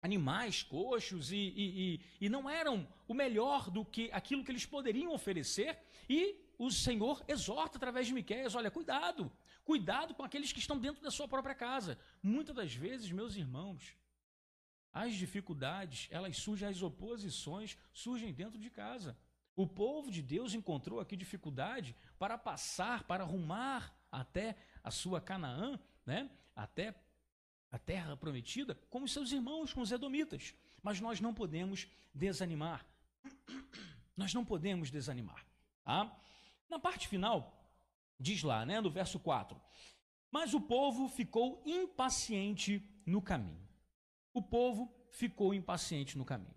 Animais 0.00 0.62
coxos 0.62 1.32
e, 1.32 1.36
e, 1.36 2.00
e, 2.20 2.26
e 2.26 2.28
não 2.28 2.48
eram 2.48 2.86
o 3.08 3.14
melhor 3.14 3.68
do 3.68 3.84
que 3.84 4.08
aquilo 4.12 4.44
que 4.44 4.52
eles 4.52 4.64
poderiam 4.64 5.12
oferecer. 5.12 5.76
E 6.08 6.36
o 6.56 6.70
Senhor 6.70 7.24
exorta 7.26 7.76
através 7.78 8.06
de 8.06 8.12
Miqueias: 8.12 8.54
olha, 8.54 8.70
cuidado, 8.70 9.30
cuidado 9.64 10.14
com 10.14 10.22
aqueles 10.22 10.52
que 10.52 10.60
estão 10.60 10.78
dentro 10.78 11.02
da 11.02 11.10
sua 11.10 11.26
própria 11.26 11.54
casa. 11.54 11.98
Muitas 12.22 12.54
das 12.54 12.72
vezes, 12.72 13.10
meus 13.10 13.34
irmãos, 13.34 13.96
as 14.98 15.14
dificuldades, 15.14 16.08
elas 16.10 16.36
surgem, 16.36 16.66
as 16.66 16.82
oposições 16.82 17.78
surgem 17.92 18.32
dentro 18.32 18.58
de 18.58 18.68
casa. 18.68 19.16
O 19.54 19.64
povo 19.64 20.10
de 20.10 20.20
Deus 20.20 20.54
encontrou 20.54 20.98
aqui 20.98 21.16
dificuldade 21.16 21.94
para 22.18 22.36
passar, 22.36 23.04
para 23.04 23.22
arrumar 23.22 23.94
até 24.10 24.56
a 24.82 24.90
sua 24.90 25.20
Canaã, 25.20 25.78
né? 26.04 26.28
até 26.54 26.92
a 27.70 27.78
terra 27.78 28.16
prometida, 28.16 28.74
com 28.90 29.04
os 29.04 29.12
seus 29.12 29.30
irmãos, 29.30 29.72
com 29.72 29.82
os 29.82 29.92
edomitas. 29.92 30.52
Mas 30.82 31.00
nós 31.00 31.20
não 31.20 31.32
podemos 31.32 31.86
desanimar. 32.12 32.84
Nós 34.16 34.34
não 34.34 34.44
podemos 34.44 34.90
desanimar. 34.90 35.46
Tá? 35.84 36.12
Na 36.68 36.80
parte 36.80 37.06
final, 37.06 37.72
diz 38.18 38.42
lá, 38.42 38.66
né, 38.66 38.80
no 38.80 38.90
verso 38.90 39.20
4: 39.20 39.60
Mas 40.28 40.54
o 40.54 40.60
povo 40.60 41.08
ficou 41.08 41.62
impaciente 41.64 42.82
no 43.06 43.22
caminho 43.22 43.67
o 44.38 44.42
povo 44.42 44.92
ficou 45.10 45.52
impaciente 45.52 46.16
no 46.16 46.24
caminho. 46.24 46.54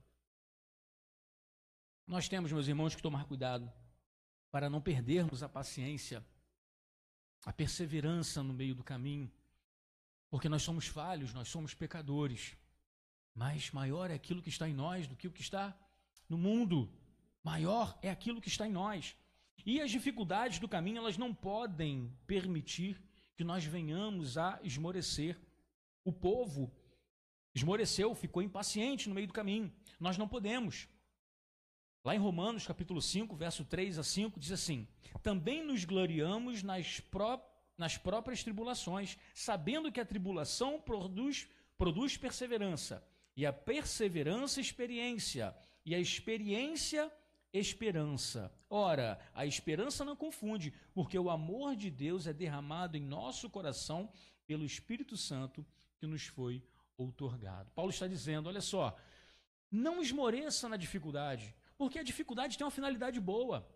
Nós 2.05 2.27
temos, 2.27 2.51
meus 2.51 2.67
irmãos, 2.67 2.95
que 2.95 3.01
tomar 3.01 3.25
cuidado 3.25 3.71
para 4.51 4.69
não 4.69 4.81
perdermos 4.81 5.41
a 5.41 5.49
paciência, 5.49 6.25
a 7.45 7.53
perseverança 7.53 8.43
no 8.43 8.53
meio 8.53 8.75
do 8.75 8.83
caminho, 8.83 9.31
porque 10.29 10.49
nós 10.49 10.61
somos 10.61 10.87
falhos, 10.87 11.33
nós 11.33 11.47
somos 11.47 11.73
pecadores. 11.73 12.55
Mas 13.33 13.71
maior 13.71 14.11
é 14.11 14.13
aquilo 14.13 14.41
que 14.41 14.49
está 14.49 14.67
em 14.67 14.73
nós 14.73 15.07
do 15.07 15.15
que 15.15 15.27
o 15.27 15.31
que 15.31 15.41
está 15.41 15.77
no 16.27 16.37
mundo. 16.37 16.91
Maior 17.43 17.97
é 18.01 18.09
aquilo 18.09 18.41
que 18.41 18.49
está 18.49 18.67
em 18.67 18.71
nós. 18.71 19.15
E 19.65 19.81
as 19.81 19.91
dificuldades 19.91 20.59
do 20.59 20.67
caminho, 20.67 20.97
elas 20.97 21.17
não 21.17 21.33
podem 21.33 22.11
permitir 22.27 23.01
que 23.35 23.43
nós 23.43 23.63
venhamos 23.63 24.37
a 24.37 24.59
esmorecer. 24.63 25.39
O 26.03 26.11
povo 26.11 26.73
Esmoreceu, 27.53 28.15
ficou 28.15 28.41
impaciente 28.41 29.09
no 29.09 29.15
meio 29.15 29.27
do 29.27 29.33
caminho. 29.33 29.71
Nós 29.99 30.17
não 30.17 30.27
podemos. 30.27 30.87
Lá 32.03 32.15
em 32.15 32.19
Romanos, 32.19 32.65
capítulo 32.65 33.01
5, 33.01 33.35
verso 33.35 33.65
3 33.65 33.99
a 33.99 34.03
5, 34.03 34.39
diz 34.39 34.51
assim: 34.51 34.87
Também 35.21 35.63
nos 35.63 35.85
gloriamos 35.85 36.63
nas, 36.63 36.99
pró 36.99 37.39
nas 37.77 37.97
próprias 37.97 38.43
tribulações, 38.43 39.17
sabendo 39.33 39.91
que 39.91 39.99
a 39.99 40.05
tribulação 40.05 40.81
produz, 40.81 41.47
produz 41.77 42.17
perseverança, 42.17 43.05
e 43.35 43.45
a 43.45 43.53
perseverança, 43.53 44.59
experiência, 44.59 45.55
e 45.85 45.93
a 45.93 45.99
experiência 45.99 47.11
esperança. 47.53 48.51
Ora, 48.69 49.19
a 49.33 49.45
esperança 49.45 50.05
não 50.05 50.15
confunde, 50.15 50.73
porque 50.93 51.19
o 51.19 51.29
amor 51.29 51.75
de 51.75 51.89
Deus 51.89 52.27
é 52.27 52.33
derramado 52.33 52.97
em 52.97 53.01
nosso 53.01 53.49
coração 53.49 54.09
pelo 54.47 54.65
Espírito 54.65 55.17
Santo 55.17 55.65
que 55.97 56.07
nos 56.07 56.25
foi 56.25 56.63
outorgado. 57.01 57.71
Paulo 57.71 57.91
está 57.91 58.07
dizendo, 58.07 58.47
olha 58.47 58.61
só, 58.61 58.95
não 59.71 60.01
esmoreça 60.01 60.67
na 60.69 60.77
dificuldade, 60.77 61.55
porque 61.77 61.99
a 61.99 62.03
dificuldade 62.03 62.57
tem 62.57 62.65
uma 62.65 62.71
finalidade 62.71 63.19
boa. 63.19 63.67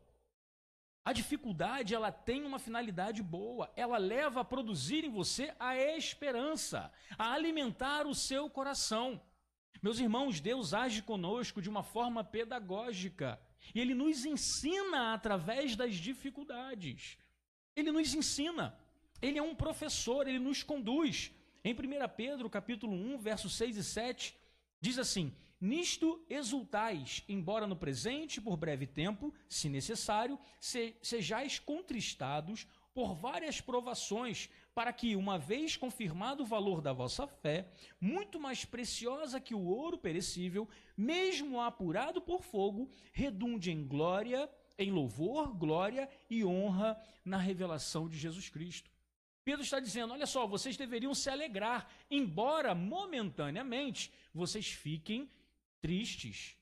A 1.03 1.13
dificuldade, 1.13 1.93
ela 1.93 2.11
tem 2.11 2.43
uma 2.43 2.57
finalidade 2.57 3.21
boa. 3.21 3.71
Ela 3.75 3.97
leva 3.97 4.41
a 4.41 4.45
produzir 4.45 5.03
em 5.05 5.09
você 5.09 5.53
a 5.59 5.77
esperança, 5.77 6.91
a 7.15 7.31
alimentar 7.31 8.07
o 8.07 8.15
seu 8.15 8.49
coração. 8.49 9.21
Meus 9.83 9.99
irmãos, 9.99 10.39
Deus 10.39 10.73
age 10.73 11.03
conosco 11.03 11.61
de 11.61 11.69
uma 11.69 11.83
forma 11.83 12.23
pedagógica. 12.23 13.39
E 13.73 13.79
Ele 13.79 13.93
nos 13.93 14.25
ensina 14.25 15.13
através 15.13 15.75
das 15.75 15.93
dificuldades. 15.93 17.19
Ele 17.75 17.91
nos 17.91 18.15
ensina. 18.15 18.75
Ele 19.21 19.37
é 19.37 19.43
um 19.43 19.53
professor, 19.53 20.27
ele 20.27 20.39
nos 20.39 20.63
conduz. 20.63 21.31
Em 21.65 21.73
1 21.73 21.77
Pedro, 22.15 22.47
capítulo 22.47 22.93
1, 22.93 23.17
versos 23.17 23.55
6 23.55 23.77
e 23.77 23.83
7, 23.83 24.37
diz 24.79 24.99
assim: 24.99 25.33
Nisto 25.59 26.23
exultais, 26.29 27.23
embora 27.27 27.65
no 27.65 27.75
presente, 27.75 28.39
por 28.39 28.55
breve 28.55 28.85
tempo, 28.85 29.33
se 29.49 29.67
necessário, 29.67 30.37
se, 30.59 30.95
sejais 31.01 31.57
contristados 31.57 32.67
por 32.93 33.15
várias 33.15 33.61
provações, 33.61 34.47
para 34.75 34.93
que, 34.93 35.15
uma 35.15 35.39
vez 35.39 35.75
confirmado 35.75 36.43
o 36.43 36.45
valor 36.45 36.81
da 36.81 36.93
vossa 36.93 37.25
fé, 37.25 37.67
muito 37.99 38.39
mais 38.39 38.63
preciosa 38.63 39.41
que 39.41 39.55
o 39.55 39.65
ouro 39.65 39.97
perecível, 39.97 40.69
mesmo 40.95 41.59
apurado 41.59 42.21
por 42.21 42.43
fogo, 42.43 42.91
redunde 43.11 43.71
em 43.71 43.83
glória, 43.87 44.47
em 44.77 44.91
louvor, 44.91 45.51
glória 45.51 46.07
e 46.29 46.45
honra 46.45 46.95
na 47.25 47.39
revelação 47.39 48.07
de 48.07 48.19
Jesus 48.19 48.49
Cristo. 48.49 48.94
Pedro 49.45 49.61
está 49.61 49.79
dizendo: 49.79 50.11
olha 50.11 50.25
só, 50.25 50.47
vocês 50.47 50.75
deveriam 50.75 51.13
se 51.13 51.29
alegrar, 51.29 51.87
embora 52.09 52.73
momentaneamente 52.73 54.11
vocês 54.33 54.67
fiquem 54.67 55.29
tristes 55.79 56.57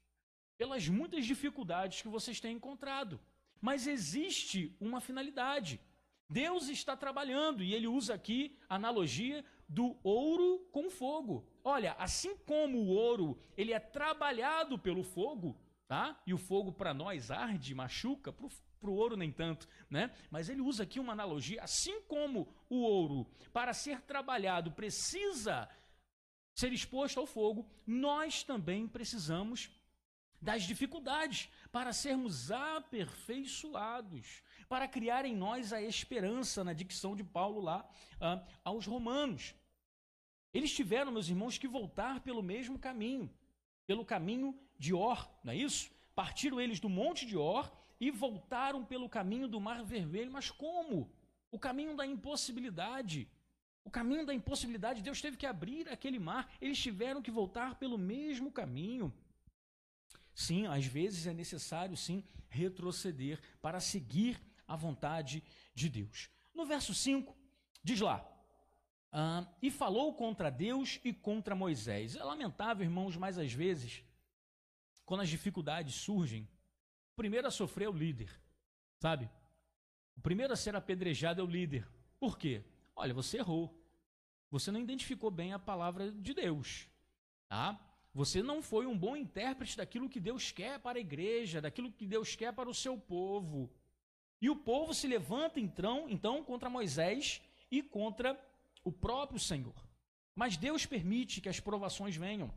pelas 0.58 0.88
muitas 0.90 1.26
dificuldades 1.26 2.02
que 2.02 2.10
vocês 2.10 2.42
têm 2.42 2.58
encontrado. 2.58 3.20
Mas 3.62 3.88
existe 3.88 4.76
uma 4.82 5.00
finalidade. 5.00 5.80
Deus 6.30 6.68
está 6.68 6.98
trabalhando 6.98 7.64
e 7.64 7.74
ele 7.74 7.88
usa 7.88 8.14
aqui 8.14 8.58
a 8.68 8.76
analogia 8.76 9.46
do 9.70 9.98
ouro 10.04 10.68
com 10.72 10.90
fogo. 10.90 11.48
Olha, 11.64 11.94
assim 11.94 12.36
como 12.38 12.80
o 12.80 12.88
ouro 12.90 13.40
ele 13.56 13.72
é 13.72 13.80
trabalhado 13.80 14.78
pelo 14.78 15.04
fogo, 15.04 15.58
tá? 15.88 16.22
E 16.28 16.34
o 16.34 16.38
fogo 16.38 16.74
para 16.74 16.94
nós 16.94 17.32
arde, 17.32 17.74
machuca, 17.74 18.34
para 18.84 18.92
o 18.92 18.96
ouro 18.96 19.16
nem 19.16 19.32
tanto, 19.32 19.66
né? 19.90 20.12
Mas 20.30 20.50
ele 20.50 20.60
usa 20.60 20.84
aqui 20.84 21.00
uma 21.00 21.14
analogia, 21.14 21.64
assim 21.64 22.02
como 22.02 22.54
o 22.70 22.82
ouro 22.82 23.26
para 23.54 23.74
ser 23.74 24.02
trabalhado 24.02 24.74
precisa 24.74 25.70
ser 26.54 26.74
exposto 26.74 27.18
ao 27.18 27.26
fogo, 27.26 27.66
nós 27.88 28.44
também 28.44 28.88
precisamos 28.88 29.72
das 30.42 30.64
dificuldades 30.64 31.50
para 31.72 31.94
sermos 31.94 32.52
aperfeiçoados, 32.52 34.44
para 34.68 34.86
criar 34.86 35.26
em 35.26 35.34
nós 35.34 35.72
a 35.72 35.82
esperança 35.82 36.62
na 36.62 36.74
dicção 36.74 37.16
de 37.16 37.24
Paulo 37.24 37.62
lá 37.62 37.90
ah, 38.20 38.44
aos 38.66 38.86
romanos. 38.86 39.56
Eles 40.54 40.74
tiveram, 40.74 41.14
meus 41.14 41.30
irmãos, 41.30 41.58
que 41.58 41.68
voltar 41.68 42.20
pelo 42.20 42.44
mesmo 42.44 42.78
caminho, 42.78 43.34
pelo 43.88 44.06
caminho 44.06 44.54
de 44.78 44.94
Or, 44.94 45.28
não 45.44 45.54
é 45.54 45.56
isso? 45.56 45.90
Partiram 46.14 46.60
eles 46.60 46.80
do 46.80 46.90
monte 46.90 47.26
de 47.26 47.38
Or 47.38 47.72
e 48.04 48.12
voltaram 48.12 48.84
pelo 48.84 49.08
caminho 49.08 49.48
do 49.48 49.62
Mar 49.62 49.82
Vermelho, 49.82 50.30
mas 50.30 50.52
como? 50.52 51.10
O 51.50 51.58
caminho 51.58 51.96
da 51.96 52.06
impossibilidade. 52.06 53.30
O 53.82 53.90
caminho 53.90 54.26
da 54.26 54.34
impossibilidade, 54.34 55.02
Deus 55.02 55.22
teve 55.22 55.38
que 55.38 55.46
abrir 55.46 55.88
aquele 55.88 56.20
mar, 56.20 56.52
eles 56.60 56.78
tiveram 56.78 57.22
que 57.22 57.32
voltar 57.32 57.76
pelo 57.76 57.98
mesmo 57.98 58.52
caminho. 58.52 59.14
Sim, 60.36 60.68
às 60.68 60.86
vezes 60.86 61.28
é 61.28 61.34
necessário 61.34 61.96
sim 61.96 62.26
retroceder 62.50 63.40
para 63.62 63.80
seguir 63.80 64.38
a 64.68 64.76
vontade 64.76 65.42
de 65.74 65.88
Deus. 65.88 66.30
No 66.54 66.66
verso 66.66 66.94
5, 66.94 67.34
diz 67.82 68.02
lá: 68.02 68.30
ah, 69.14 69.48
E 69.62 69.72
falou 69.72 70.14
contra 70.14 70.50
Deus 70.50 71.00
e 71.06 71.14
contra 71.14 71.56
Moisés. 71.56 72.18
É 72.18 72.24
lamentável, 72.24 72.84
irmãos, 72.84 73.16
mas 73.16 73.38
às 73.38 73.54
vezes, 73.54 74.04
quando 75.06 75.22
as 75.22 75.30
dificuldades 75.30 75.96
surgem, 75.96 76.50
o 77.14 77.16
primeiro 77.16 77.48
a 77.48 77.52
sofrer 77.52 77.86
é 77.86 77.90
o 77.90 77.94
líder, 77.94 78.32
sabe? 79.00 79.30
O 80.18 80.22
primeiro 80.22 80.52
a 80.52 80.56
ser 80.56 80.76
apedrejado 80.76 81.42
é 81.42 81.44
o 81.44 81.48
líder. 81.48 81.88
Por 82.20 82.40
quê? 82.40 82.64
Olha, 82.96 83.14
você 83.14 83.38
errou. 83.38 83.72
Você 84.50 84.72
não 84.72 84.80
identificou 84.80 85.30
bem 85.30 85.54
a 85.54 85.60
palavra 85.60 86.12
de 86.12 86.34
Deus. 86.34 86.88
Tá? 87.48 87.80
Você 88.16 88.42
não 88.42 88.64
foi 88.64 88.88
um 88.88 88.98
bom 88.98 89.16
intérprete 89.16 89.78
daquilo 89.78 90.10
que 90.10 90.20
Deus 90.20 90.52
quer 90.52 90.80
para 90.80 90.98
a 90.98 91.02
igreja, 91.02 91.62
daquilo 91.62 91.92
que 91.92 92.08
Deus 92.08 92.36
quer 92.36 92.52
para 92.52 92.70
o 92.70 92.74
seu 92.74 92.98
povo. 92.98 93.72
E 94.42 94.50
o 94.50 94.56
povo 94.56 94.92
se 94.92 95.08
levanta 95.08 95.60
então, 95.60 96.10
então 96.10 96.44
contra 96.44 96.70
Moisés 96.70 97.42
e 97.70 97.84
contra 97.84 98.40
o 98.84 98.92
próprio 98.92 99.40
Senhor. 99.40 99.76
Mas 100.36 100.58
Deus 100.58 100.84
permite 100.86 101.42
que 101.42 101.50
as 101.50 101.60
provações 101.60 102.16
venham. 102.16 102.52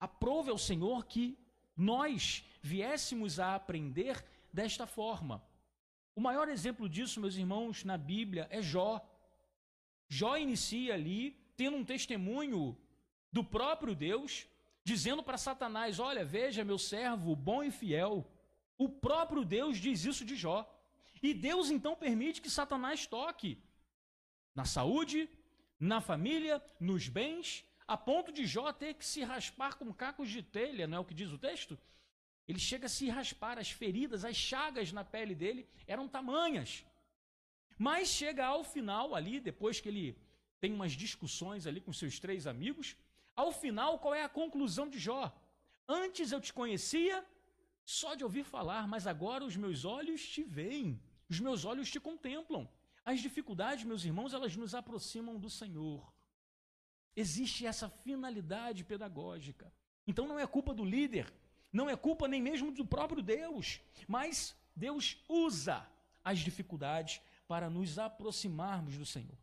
Aprove 0.00 0.50
ao 0.50 0.58
Senhor 0.58 1.04
que 1.04 1.38
nós 1.76 2.44
viéssemos 2.62 3.38
a 3.40 3.54
aprender 3.54 4.24
desta 4.52 4.86
forma. 4.86 5.42
O 6.14 6.20
maior 6.20 6.48
exemplo 6.48 6.88
disso, 6.88 7.20
meus 7.20 7.36
irmãos, 7.36 7.84
na 7.84 7.98
Bíblia 7.98 8.46
é 8.50 8.62
Jó. 8.62 9.04
Jó 10.08 10.36
inicia 10.36 10.94
ali 10.94 11.32
tendo 11.56 11.76
um 11.76 11.84
testemunho 11.84 12.76
do 13.32 13.42
próprio 13.42 13.94
Deus, 13.94 14.46
dizendo 14.84 15.22
para 15.22 15.36
Satanás: 15.36 15.98
Olha, 15.98 16.24
veja, 16.24 16.64
meu 16.64 16.78
servo 16.78 17.34
bom 17.34 17.62
e 17.64 17.70
fiel. 17.70 18.30
O 18.78 18.88
próprio 18.88 19.44
Deus 19.44 19.78
diz 19.78 20.04
isso 20.04 20.24
de 20.24 20.36
Jó. 20.36 20.70
E 21.22 21.34
Deus 21.34 21.70
então 21.70 21.96
permite 21.96 22.40
que 22.40 22.50
Satanás 22.50 23.06
toque 23.06 23.58
na 24.54 24.64
saúde, 24.64 25.28
na 25.80 26.00
família, 26.00 26.62
nos 26.78 27.08
bens, 27.08 27.64
a 27.86 27.96
ponto 27.96 28.32
de 28.32 28.46
Jó 28.46 28.72
ter 28.72 28.94
que 28.94 29.04
se 29.04 29.22
raspar 29.22 29.76
com 29.76 29.92
cacos 29.92 30.30
de 30.30 30.42
telha, 30.42 30.86
não 30.86 30.98
é 30.98 31.00
o 31.00 31.04
que 31.04 31.14
diz 31.14 31.30
o 31.30 31.38
texto? 31.38 31.78
Ele 32.46 32.58
chega 32.58 32.86
a 32.86 32.88
se 32.88 33.08
raspar, 33.08 33.58
as 33.58 33.70
feridas, 33.70 34.24
as 34.24 34.36
chagas 34.36 34.92
na 34.92 35.04
pele 35.04 35.34
dele 35.34 35.68
eram 35.86 36.08
tamanhas. 36.08 36.84
Mas 37.78 38.08
chega 38.08 38.46
ao 38.46 38.62
final 38.62 39.14
ali, 39.14 39.40
depois 39.40 39.80
que 39.80 39.88
ele 39.88 40.16
tem 40.60 40.72
umas 40.72 40.92
discussões 40.92 41.66
ali 41.66 41.80
com 41.80 41.92
seus 41.92 42.18
três 42.18 42.46
amigos, 42.46 42.96
ao 43.34 43.52
final, 43.52 43.98
qual 43.98 44.14
é 44.14 44.22
a 44.22 44.28
conclusão 44.28 44.88
de 44.88 44.98
Jó? 44.98 45.34
Antes 45.88 46.32
eu 46.32 46.40
te 46.40 46.52
conhecia 46.52 47.24
só 47.84 48.14
de 48.14 48.24
ouvir 48.24 48.44
falar, 48.44 48.86
mas 48.86 49.06
agora 49.06 49.44
os 49.44 49.56
meus 49.56 49.84
olhos 49.84 50.26
te 50.26 50.42
veem, 50.42 51.02
os 51.28 51.40
meus 51.40 51.64
olhos 51.64 51.90
te 51.90 52.00
contemplam. 52.00 52.68
As 53.04 53.20
dificuldades, 53.20 53.84
meus 53.84 54.04
irmãos, 54.04 54.32
elas 54.32 54.56
nos 54.56 54.74
aproximam 54.74 55.38
do 55.38 55.50
Senhor. 55.50 56.13
Existe 57.16 57.66
essa 57.66 57.88
finalidade 57.88 58.84
pedagógica. 58.84 59.72
Então 60.06 60.26
não 60.26 60.38
é 60.38 60.46
culpa 60.46 60.74
do 60.74 60.84
líder, 60.84 61.32
não 61.72 61.88
é 61.88 61.96
culpa 61.96 62.28
nem 62.28 62.42
mesmo 62.42 62.70
do 62.70 62.84
próprio 62.84 63.22
Deus, 63.22 63.80
mas 64.06 64.54
Deus 64.74 65.16
usa 65.28 65.86
as 66.22 66.40
dificuldades 66.40 67.20
para 67.46 67.70
nos 67.70 67.98
aproximarmos 67.98 68.96
do 68.96 69.06
Senhor. 69.06 69.38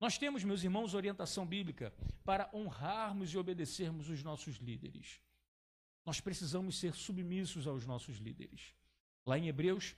Nós 0.00 0.16
temos, 0.16 0.42
meus 0.44 0.64
irmãos, 0.64 0.94
orientação 0.94 1.46
bíblica 1.46 1.92
para 2.24 2.48
honrarmos 2.54 3.32
e 3.32 3.38
obedecermos 3.38 4.08
os 4.08 4.22
nossos 4.22 4.56
líderes. 4.56 5.20
Nós 6.06 6.20
precisamos 6.20 6.78
ser 6.78 6.94
submissos 6.94 7.66
aos 7.66 7.84
nossos 7.84 8.16
líderes. 8.16 8.74
Lá 9.26 9.38
em 9.38 9.48
Hebreus, 9.48 9.94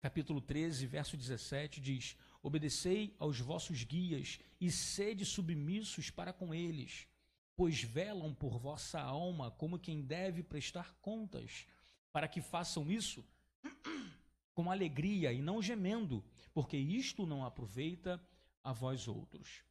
capítulo 0.00 0.40
13, 0.40 0.86
verso 0.86 1.16
17, 1.16 1.80
diz: 1.80 2.16
Obedecei 2.46 3.12
aos 3.18 3.40
vossos 3.40 3.82
guias 3.82 4.38
e 4.60 4.70
sede 4.70 5.24
submissos 5.24 6.10
para 6.10 6.32
com 6.32 6.54
eles, 6.54 7.08
pois 7.56 7.82
velam 7.82 8.32
por 8.32 8.56
vossa 8.56 9.00
alma 9.00 9.50
como 9.50 9.80
quem 9.80 10.00
deve 10.00 10.44
prestar 10.44 10.94
contas, 11.00 11.66
para 12.12 12.28
que 12.28 12.40
façam 12.40 12.88
isso 12.88 13.24
com 14.54 14.70
alegria 14.70 15.32
e 15.32 15.42
não 15.42 15.60
gemendo, 15.60 16.24
porque 16.54 16.76
isto 16.76 17.26
não 17.26 17.44
aproveita 17.44 18.24
a 18.62 18.72
vós 18.72 19.08
outros. 19.08 19.64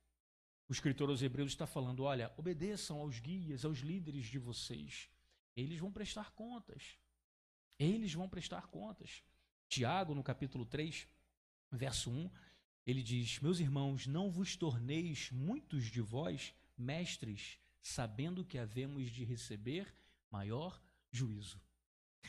O 0.68 0.74
escritor 0.74 1.10
aos 1.10 1.22
Hebreus 1.22 1.54
está 1.54 1.66
falando: 1.66 2.04
olha, 2.04 2.34
obedeçam 2.36 3.00
aos 3.00 3.22
guias, 3.22 3.64
aos 3.64 3.80
líderes 3.80 4.26
de 4.26 4.38
vocês. 4.38 5.10
Eles 5.56 5.80
vão 5.80 5.94
prestar 5.94 6.32
contas. 6.32 7.00
Eles 7.80 8.14
vão 8.14 8.28
prestar 8.28 8.68
contas. 8.68 9.24
Tiago, 9.70 10.14
no 10.14 10.22
capítulo 10.22 10.66
3, 10.66 11.08
verso 11.72 12.10
1, 12.10 12.30
ele 12.86 13.02
diz: 13.02 13.40
Meus 13.40 13.60
irmãos, 13.60 14.06
não 14.06 14.30
vos 14.30 14.56
torneis 14.56 15.30
muitos 15.32 15.86
de 15.86 16.02
vós 16.02 16.54
mestres, 16.78 17.58
sabendo 17.82 18.46
que 18.46 18.58
havemos 18.58 19.10
de 19.10 19.24
receber 19.24 19.94
maior 20.30 20.82
juízo. 21.12 21.60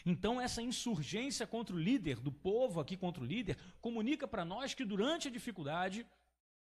Então, 0.05 0.41
essa 0.41 0.61
insurgência 0.61 1.47
contra 1.47 1.75
o 1.75 1.79
líder, 1.79 2.21
do 2.21 2.31
povo 2.31 2.81
aqui 2.81 2.97
contra 2.97 3.23
o 3.23 3.27
líder, 3.27 3.57
comunica 3.81 4.29
para 4.29 4.45
nós 4.45 4.75
que 4.75 4.85
durante 4.85 5.29
a 5.29 5.31
dificuldade, 5.31 6.07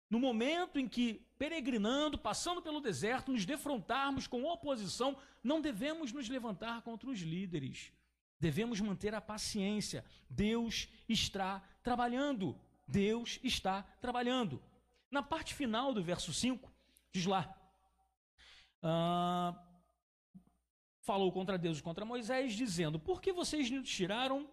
no 0.09 0.19
momento 0.19 0.79
em 0.79 0.87
que, 0.87 1.25
peregrinando, 1.37 2.17
passando 2.17 2.61
pelo 2.61 2.79
deserto, 2.79 3.31
nos 3.31 3.45
defrontarmos 3.45 4.27
com 4.27 4.43
oposição, 4.43 5.17
não 5.43 5.59
devemos 5.59 6.11
nos 6.11 6.29
levantar 6.29 6.83
contra 6.83 7.09
os 7.09 7.19
líderes. 7.19 7.91
Devemos 8.39 8.79
manter 8.79 9.15
a 9.15 9.21
paciência. 9.21 10.05
Deus 10.29 10.87
está 11.07 11.61
trabalhando. 11.81 12.59
Deus 12.87 13.39
está 13.43 13.83
trabalhando. 14.01 14.61
Na 15.09 15.21
parte 15.21 15.53
final 15.53 15.93
do 15.93 16.03
verso 16.03 16.33
5, 16.33 16.71
diz 17.11 17.25
lá: 17.25 17.55
uh, 18.83 19.57
falou 21.01 21.31
contra 21.31 21.57
Deus 21.57 21.79
e 21.79 21.83
contra 21.83 22.05
Moisés, 22.05 22.53
dizendo: 22.53 22.99
Por 22.99 23.21
que 23.21 23.31
vocês 23.31 23.69
nos 23.69 23.89
tiraram 23.89 24.49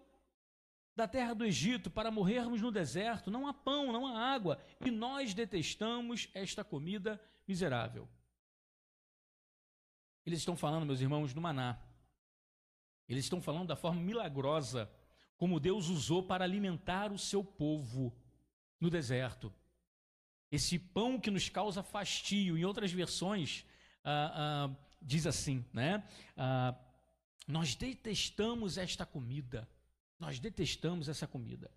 da 0.94 1.08
terra 1.08 1.34
do 1.34 1.44
Egito 1.44 1.90
para 1.90 2.10
morrermos 2.10 2.60
no 2.60 2.70
deserto? 2.70 3.30
Não 3.30 3.46
há 3.46 3.54
pão, 3.54 3.92
não 3.92 4.06
há 4.06 4.18
água, 4.18 4.62
e 4.84 4.90
nós 4.90 5.34
detestamos 5.34 6.28
esta 6.34 6.62
comida 6.62 7.20
miserável. 7.46 8.08
Eles 10.24 10.40
estão 10.40 10.56
falando, 10.56 10.86
meus 10.86 11.00
irmãos, 11.00 11.32
do 11.32 11.40
maná. 11.40 11.78
Eles 13.08 13.24
estão 13.24 13.40
falando 13.40 13.68
da 13.68 13.76
forma 13.76 14.00
milagrosa 14.00 14.88
como 15.36 15.58
Deus 15.58 15.88
usou 15.88 16.22
para 16.22 16.44
alimentar 16.44 17.10
o 17.10 17.18
seu 17.18 17.42
povo 17.42 18.14
no 18.80 18.88
deserto. 18.88 19.52
Esse 20.50 20.78
pão 20.78 21.20
que 21.20 21.30
nos 21.30 21.48
causa 21.48 21.82
fastio, 21.82 22.58
em 22.58 22.64
outras 22.64 22.90
versões, 22.90 23.64
ah, 24.02 24.32
ah, 24.34 24.76
diz 25.00 25.26
assim, 25.26 25.64
né? 25.72 26.06
Ah, 26.36 26.74
nós 27.46 27.74
detestamos 27.74 28.78
esta 28.78 29.04
comida. 29.04 29.68
Nós 30.18 30.38
detestamos 30.38 31.08
essa 31.08 31.26
comida. 31.26 31.70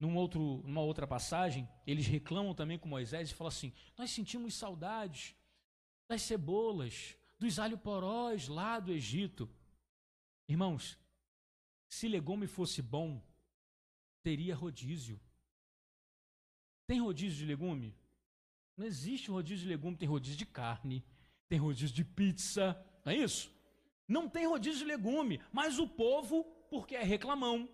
Num 0.00 0.16
outro, 0.16 0.62
numa 0.64 0.80
outra 0.80 1.06
passagem, 1.06 1.68
eles 1.86 2.06
reclamam 2.06 2.54
também 2.54 2.78
com 2.78 2.88
Moisés 2.88 3.30
e 3.30 3.34
falam 3.34 3.48
assim: 3.48 3.72
Nós 3.96 4.10
sentimos 4.10 4.54
saudades 4.54 5.34
das 6.08 6.22
cebolas, 6.22 7.16
dos 7.38 7.58
alho 7.58 7.76
porós 7.76 8.48
lá 8.48 8.78
do 8.78 8.92
Egito. 8.92 9.48
Irmãos, 10.48 10.96
se 11.88 12.06
legume 12.06 12.46
fosse 12.46 12.80
bom, 12.80 13.20
teria 14.22 14.54
rodízio. 14.54 15.20
Tem 16.88 17.00
rodízio 17.00 17.40
de 17.40 17.44
legume? 17.44 17.94
Não 18.74 18.86
existe 18.86 19.30
rodízio 19.30 19.64
de 19.64 19.68
legume, 19.68 19.98
tem 19.98 20.08
rodízio 20.08 20.38
de 20.38 20.46
carne, 20.46 21.04
tem 21.46 21.58
rodízio 21.58 21.94
de 21.94 22.02
pizza, 22.02 22.82
não 23.04 23.12
é 23.12 23.16
isso? 23.16 23.52
Não 24.08 24.26
tem 24.26 24.46
rodízio 24.46 24.78
de 24.78 24.84
legume, 24.86 25.38
mas 25.52 25.78
o 25.78 25.86
povo, 25.86 26.44
porque 26.70 26.96
é 26.96 27.02
reclamão, 27.02 27.68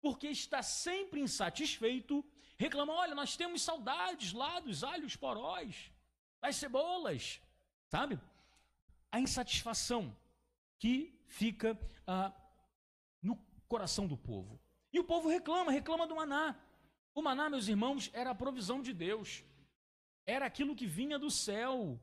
porque 0.00 0.28
está 0.28 0.62
sempre 0.62 1.20
insatisfeito, 1.20 2.24
reclama: 2.56 2.94
olha, 2.94 3.14
nós 3.14 3.36
temos 3.36 3.60
saudades 3.60 4.32
lá 4.32 4.58
dos 4.58 4.82
alhos 4.82 5.16
poróis, 5.16 5.92
das 6.40 6.56
cebolas, 6.56 7.42
sabe? 7.88 8.18
A 9.12 9.20
insatisfação 9.20 10.16
que 10.78 11.14
fica 11.26 11.78
ah, 12.06 12.32
no 13.20 13.36
coração 13.68 14.06
do 14.06 14.16
povo. 14.16 14.58
E 14.90 14.98
o 14.98 15.04
povo 15.04 15.28
reclama, 15.28 15.70
reclama 15.70 16.06
do 16.06 16.16
maná. 16.16 16.58
O 17.16 17.22
maná, 17.22 17.48
meus 17.48 17.66
irmãos, 17.66 18.10
era 18.12 18.30
a 18.30 18.34
provisão 18.34 18.82
de 18.82 18.92
Deus, 18.92 19.42
era 20.26 20.44
aquilo 20.44 20.76
que 20.76 20.86
vinha 20.86 21.18
do 21.18 21.30
céu 21.30 21.98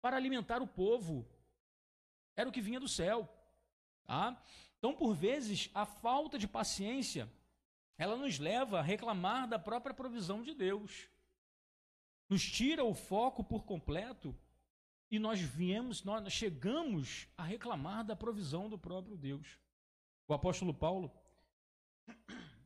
para 0.00 0.16
alimentar 0.16 0.62
o 0.62 0.66
povo. 0.66 1.26
Era 2.36 2.48
o 2.48 2.52
que 2.52 2.60
vinha 2.60 2.78
do 2.78 2.86
céu. 2.86 3.28
Tá? 4.04 4.40
Então, 4.78 4.94
por 4.94 5.12
vezes, 5.12 5.70
a 5.74 5.84
falta 5.84 6.38
de 6.38 6.46
paciência, 6.46 7.28
ela 7.98 8.16
nos 8.16 8.38
leva 8.38 8.78
a 8.78 8.82
reclamar 8.82 9.48
da 9.48 9.58
própria 9.58 9.92
provisão 9.92 10.40
de 10.40 10.54
Deus. 10.54 11.08
Nos 12.28 12.48
tira 12.48 12.84
o 12.84 12.94
foco 12.94 13.42
por 13.42 13.64
completo 13.64 14.32
e 15.10 15.18
nós 15.18 15.40
viemos, 15.40 16.04
nós 16.04 16.32
chegamos 16.32 17.26
a 17.36 17.42
reclamar 17.42 18.04
da 18.04 18.14
provisão 18.14 18.68
do 18.68 18.78
próprio 18.78 19.16
Deus. 19.16 19.58
O 20.28 20.32
apóstolo 20.32 20.72
Paulo, 20.72 21.10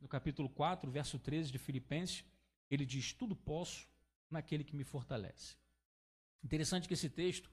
no 0.00 0.08
capítulo 0.08 0.48
4, 0.48 0.90
verso 0.90 1.18
13 1.18 1.50
de 1.50 1.58
Filipenses, 1.58 2.24
ele 2.70 2.84
diz: 2.84 3.12
Tudo 3.12 3.34
posso 3.34 3.88
naquele 4.30 4.64
que 4.64 4.76
me 4.76 4.84
fortalece. 4.84 5.56
Interessante 6.42 6.87
que 6.87 6.94
esse 6.94 7.08
texto 7.08 7.50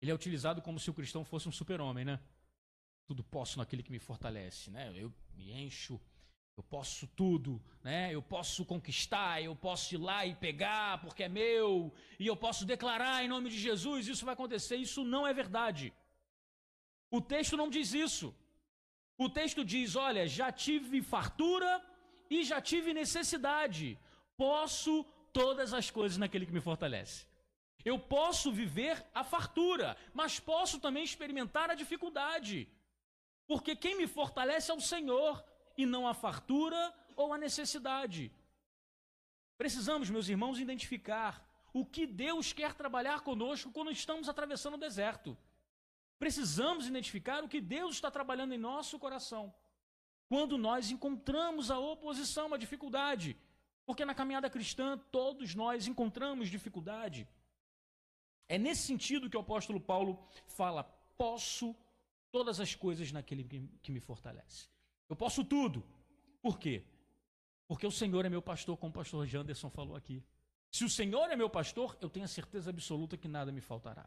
ele 0.00 0.10
é 0.10 0.14
utilizado 0.14 0.60
como 0.60 0.78
se 0.78 0.90
o 0.90 0.94
cristão 0.94 1.24
fosse 1.24 1.48
um 1.48 1.52
super-homem, 1.52 2.04
né? 2.04 2.20
Tudo 3.06 3.22
posso 3.22 3.58
naquele 3.58 3.82
que 3.82 3.90
me 3.90 3.98
fortalece, 3.98 4.70
né? 4.70 4.92
Eu 4.94 5.12
me 5.34 5.50
encho, 5.52 6.00
eu 6.56 6.62
posso 6.62 7.06
tudo, 7.08 7.62
né? 7.82 8.14
Eu 8.14 8.22
posso 8.22 8.64
conquistar, 8.64 9.42
eu 9.42 9.56
posso 9.56 9.94
ir 9.94 9.98
lá 9.98 10.26
e 10.26 10.34
pegar 10.34 11.00
porque 11.00 11.22
é 11.22 11.28
meu, 11.28 11.92
e 12.18 12.26
eu 12.26 12.36
posso 12.36 12.64
declarar 12.64 13.24
em 13.24 13.28
nome 13.28 13.50
de 13.50 13.58
Jesus, 13.58 14.06
isso 14.06 14.24
vai 14.24 14.34
acontecer. 14.34 14.76
Isso 14.76 15.04
não 15.04 15.26
é 15.26 15.32
verdade. 15.32 15.92
O 17.10 17.20
texto 17.20 17.56
não 17.56 17.70
diz 17.70 17.92
isso. 17.92 18.34
O 19.16 19.28
texto 19.28 19.64
diz: 19.64 19.96
olha, 19.96 20.26
já 20.26 20.50
tive 20.50 21.02
fartura 21.02 21.82
e 22.28 22.44
já 22.44 22.60
tive 22.60 22.92
necessidade. 22.92 23.98
Posso 24.36 25.04
todas 25.32 25.72
as 25.72 25.90
coisas 25.90 26.18
naquele 26.18 26.46
que 26.46 26.52
me 26.52 26.60
fortalece. 26.60 27.26
Eu 27.84 27.98
posso 27.98 28.50
viver 28.50 29.04
a 29.14 29.22
fartura, 29.22 29.96
mas 30.12 30.40
posso 30.40 30.80
também 30.80 31.04
experimentar 31.04 31.70
a 31.70 31.74
dificuldade. 31.74 32.68
Porque 33.46 33.76
quem 33.76 33.96
me 33.96 34.06
fortalece 34.06 34.70
é 34.70 34.74
o 34.74 34.80
Senhor 34.80 35.44
e 35.76 35.84
não 35.84 36.08
a 36.08 36.14
fartura 36.14 36.94
ou 37.14 37.32
a 37.32 37.38
necessidade. 37.38 38.32
Precisamos, 39.58 40.08
meus 40.08 40.28
irmãos, 40.28 40.58
identificar 40.58 41.46
o 41.72 41.84
que 41.84 42.06
Deus 42.06 42.52
quer 42.52 42.72
trabalhar 42.74 43.20
conosco 43.20 43.70
quando 43.70 43.90
estamos 43.90 44.28
atravessando 44.28 44.74
o 44.74 44.78
deserto. 44.78 45.36
Precisamos 46.18 46.86
identificar 46.86 47.42
o 47.42 47.48
que 47.48 47.60
Deus 47.60 47.96
está 47.96 48.10
trabalhando 48.10 48.54
em 48.54 48.58
nosso 48.58 48.98
coração 48.98 49.54
quando 50.28 50.56
nós 50.56 50.90
encontramos 50.90 51.70
a 51.70 51.78
oposição, 51.78 52.52
a 52.52 52.58
dificuldade. 52.58 53.36
Porque 53.86 54.04
na 54.04 54.14
caminhada 54.14 54.48
cristã 54.48 54.98
todos 55.10 55.54
nós 55.54 55.86
encontramos 55.86 56.48
dificuldade. 56.48 57.28
É 58.48 58.58
nesse 58.58 58.82
sentido 58.82 59.28
que 59.28 59.36
o 59.36 59.40
apóstolo 59.40 59.80
Paulo 59.80 60.18
fala: 60.46 60.82
posso 61.16 61.76
todas 62.30 62.60
as 62.60 62.74
coisas 62.74 63.12
naquele 63.12 63.44
que 63.82 63.92
me 63.92 64.00
fortalece. 64.00 64.68
Eu 65.08 65.16
posso 65.16 65.44
tudo. 65.44 65.84
Por 66.40 66.58
quê? 66.58 66.82
Porque 67.68 67.86
o 67.86 67.90
Senhor 67.90 68.24
é 68.24 68.28
meu 68.28 68.42
pastor, 68.42 68.76
como 68.76 68.90
o 68.90 68.94
pastor 68.94 69.26
Janderson 69.26 69.70
falou 69.70 69.96
aqui. 69.96 70.22
Se 70.70 70.84
o 70.84 70.90
Senhor 70.90 71.30
é 71.30 71.36
meu 71.36 71.48
pastor, 71.48 71.96
eu 72.00 72.10
tenho 72.10 72.24
a 72.24 72.28
certeza 72.28 72.70
absoluta 72.70 73.16
que 73.16 73.28
nada 73.28 73.52
me 73.52 73.60
faltará. 73.60 74.06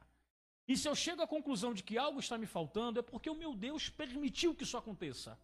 E 0.67 0.75
se 0.75 0.87
eu 0.87 0.95
chego 0.95 1.21
à 1.21 1.27
conclusão 1.27 1.73
de 1.73 1.81
que 1.81 1.97
algo 1.97 2.19
está 2.19 2.37
me 2.37 2.45
faltando, 2.45 2.99
é 2.99 3.01
porque 3.01 3.29
o 3.29 3.35
meu 3.35 3.55
Deus 3.55 3.89
permitiu 3.89 4.53
que 4.53 4.63
isso 4.63 4.77
aconteça. 4.77 5.39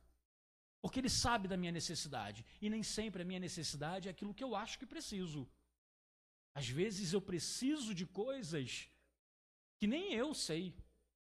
Porque 0.82 1.00
Ele 1.00 1.10
sabe 1.10 1.48
da 1.48 1.56
minha 1.56 1.72
necessidade. 1.72 2.46
E 2.62 2.70
nem 2.70 2.84
sempre 2.84 3.22
a 3.22 3.26
minha 3.26 3.40
necessidade 3.40 4.10
é 4.10 4.12
aquilo 4.12 4.34
que 4.34 4.44
eu 4.44 4.54
acho 4.54 4.78
que 4.78 4.86
preciso. 4.86 5.50
Às 6.54 6.68
vezes 6.68 7.14
eu 7.14 7.22
preciso 7.22 7.96
de 7.96 8.06
coisas 8.06 8.90
que 9.80 9.88
nem 9.88 10.14
eu 10.14 10.34
sei, 10.34 10.76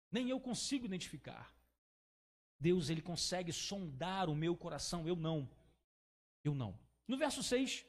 nem 0.10 0.30
eu 0.30 0.40
consigo 0.40 0.86
identificar. 0.86 1.54
Deus 2.60 2.90
ele 2.90 3.02
consegue 3.02 3.52
sondar 3.52 4.30
o 4.30 4.36
meu 4.36 4.56
coração, 4.56 5.06
eu 5.08 5.16
não. 5.16 5.50
Eu 6.44 6.56
não. 6.56 6.80
No 7.08 7.18
verso 7.18 7.44
6 7.44 7.86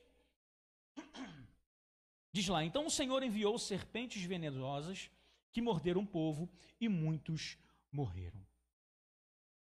diz 2.32 2.48
lá: 2.48 2.64
"Então 2.64 2.86
o 2.86 2.90
Senhor 2.90 3.22
enviou 3.22 3.56
serpentes 3.58 4.22
venenosas 4.24 5.10
que 5.52 5.60
morderam 5.60 6.02
o 6.02 6.06
povo 6.06 6.50
e 6.80 6.88
muitos 6.88 7.58
morreram." 7.90 8.44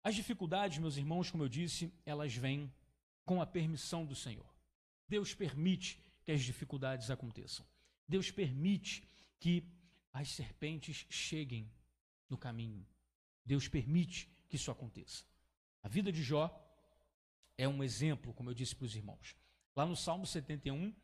As 0.02 0.14
dificuldades, 0.14 0.78
meus 0.78 0.96
irmãos, 0.96 1.30
como 1.30 1.44
eu 1.44 1.48
disse, 1.48 1.92
elas 2.06 2.34
vêm 2.34 2.72
com 3.24 3.42
a 3.42 3.46
permissão 3.46 4.06
do 4.06 4.14
Senhor. 4.14 4.46
Deus 5.08 5.34
permite 5.34 6.00
que 6.24 6.32
as 6.32 6.42
dificuldades 6.42 7.10
aconteçam. 7.10 7.66
Deus 8.06 8.30
permite 8.30 9.06
que 9.38 9.64
as 10.12 10.30
serpentes 10.30 11.06
cheguem 11.10 11.70
no 12.28 12.38
caminho. 12.38 12.86
Deus 13.44 13.68
permite 13.68 14.30
que 14.48 14.56
isso 14.56 14.70
aconteça. 14.70 15.24
A 15.82 15.88
vida 15.88 16.10
de 16.10 16.22
Jó 16.22 16.50
é 17.56 17.68
um 17.68 17.82
exemplo, 17.82 18.32
como 18.34 18.50
eu 18.50 18.54
disse 18.54 18.74
para 18.74 18.86
os 18.86 18.96
irmãos. 18.96 19.36
Lá 19.74 19.84
no 19.84 19.96
Salmo 19.96 20.26
71, 20.26 20.94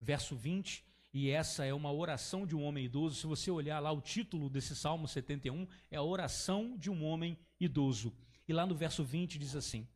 verso 0.00 0.36
20, 0.36 0.84
e 1.12 1.30
essa 1.30 1.64
é 1.64 1.72
uma 1.72 1.92
oração 1.92 2.46
de 2.46 2.54
um 2.54 2.62
homem 2.62 2.84
idoso. 2.84 3.16
Se 3.16 3.26
você 3.26 3.50
olhar 3.50 3.80
lá 3.80 3.90
o 3.90 4.00
título 4.00 4.50
desse 4.50 4.76
Salmo 4.76 5.08
71, 5.08 5.66
é 5.90 5.96
a 5.96 6.02
oração 6.02 6.76
de 6.76 6.90
um 6.90 7.04
homem 7.04 7.38
idoso. 7.58 8.14
E 8.46 8.52
lá 8.52 8.66
no 8.66 8.74
verso 8.74 9.02
20 9.02 9.38
diz 9.38 9.56
assim: 9.56 9.88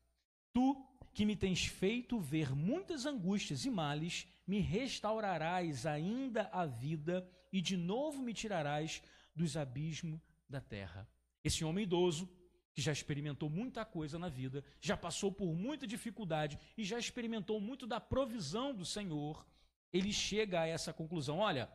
Tu 0.53 0.77
que 1.13 1.27
me 1.27 1.37
tens 1.37 1.67
feito 1.67 2.19
ver 2.19 2.55
muitas 2.55 3.05
angústias 3.05 3.65
e 3.65 3.71
males, 3.71 4.27
me 4.47 4.61
restaurarás 4.61 5.85
ainda 5.87 6.49
a 6.53 6.65
vida 6.65 7.29
e 7.53 7.61
de 7.61 7.77
novo 7.77 8.23
me 8.23 8.33
tirarás 8.33 9.03
dos 9.35 9.57
abismos 9.57 10.21
da 10.49 10.61
terra. 10.61 11.09
Esse 11.45 11.65
homem 11.65 11.85
idoso, 11.85 12.29
que 12.75 12.81
já 12.81 12.93
experimentou 12.93 13.51
muita 13.51 13.85
coisa 13.85 14.19
na 14.19 14.29
vida, 14.29 14.65
já 14.81 14.97
passou 14.97 15.31
por 15.31 15.55
muita 15.55 15.87
dificuldade 15.87 16.59
e 16.77 16.85
já 16.85 16.99
experimentou 16.99 17.61
muito 17.61 17.87
da 17.87 18.01
provisão 18.01 18.75
do 18.75 18.85
Senhor, 18.85 19.47
ele 19.93 20.13
chega 20.13 20.61
a 20.61 20.67
essa 20.67 20.93
conclusão: 20.93 21.39
olha, 21.39 21.71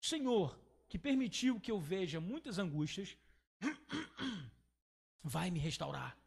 o 0.00 0.06
Senhor 0.06 0.58
que 0.90 0.98
permitiu 0.98 1.60
que 1.60 1.70
eu 1.70 1.78
veja 1.78 2.20
muitas 2.20 2.58
angústias, 2.58 3.16
vai 5.22 5.48
me 5.48 5.60
restaurar. 5.60 6.18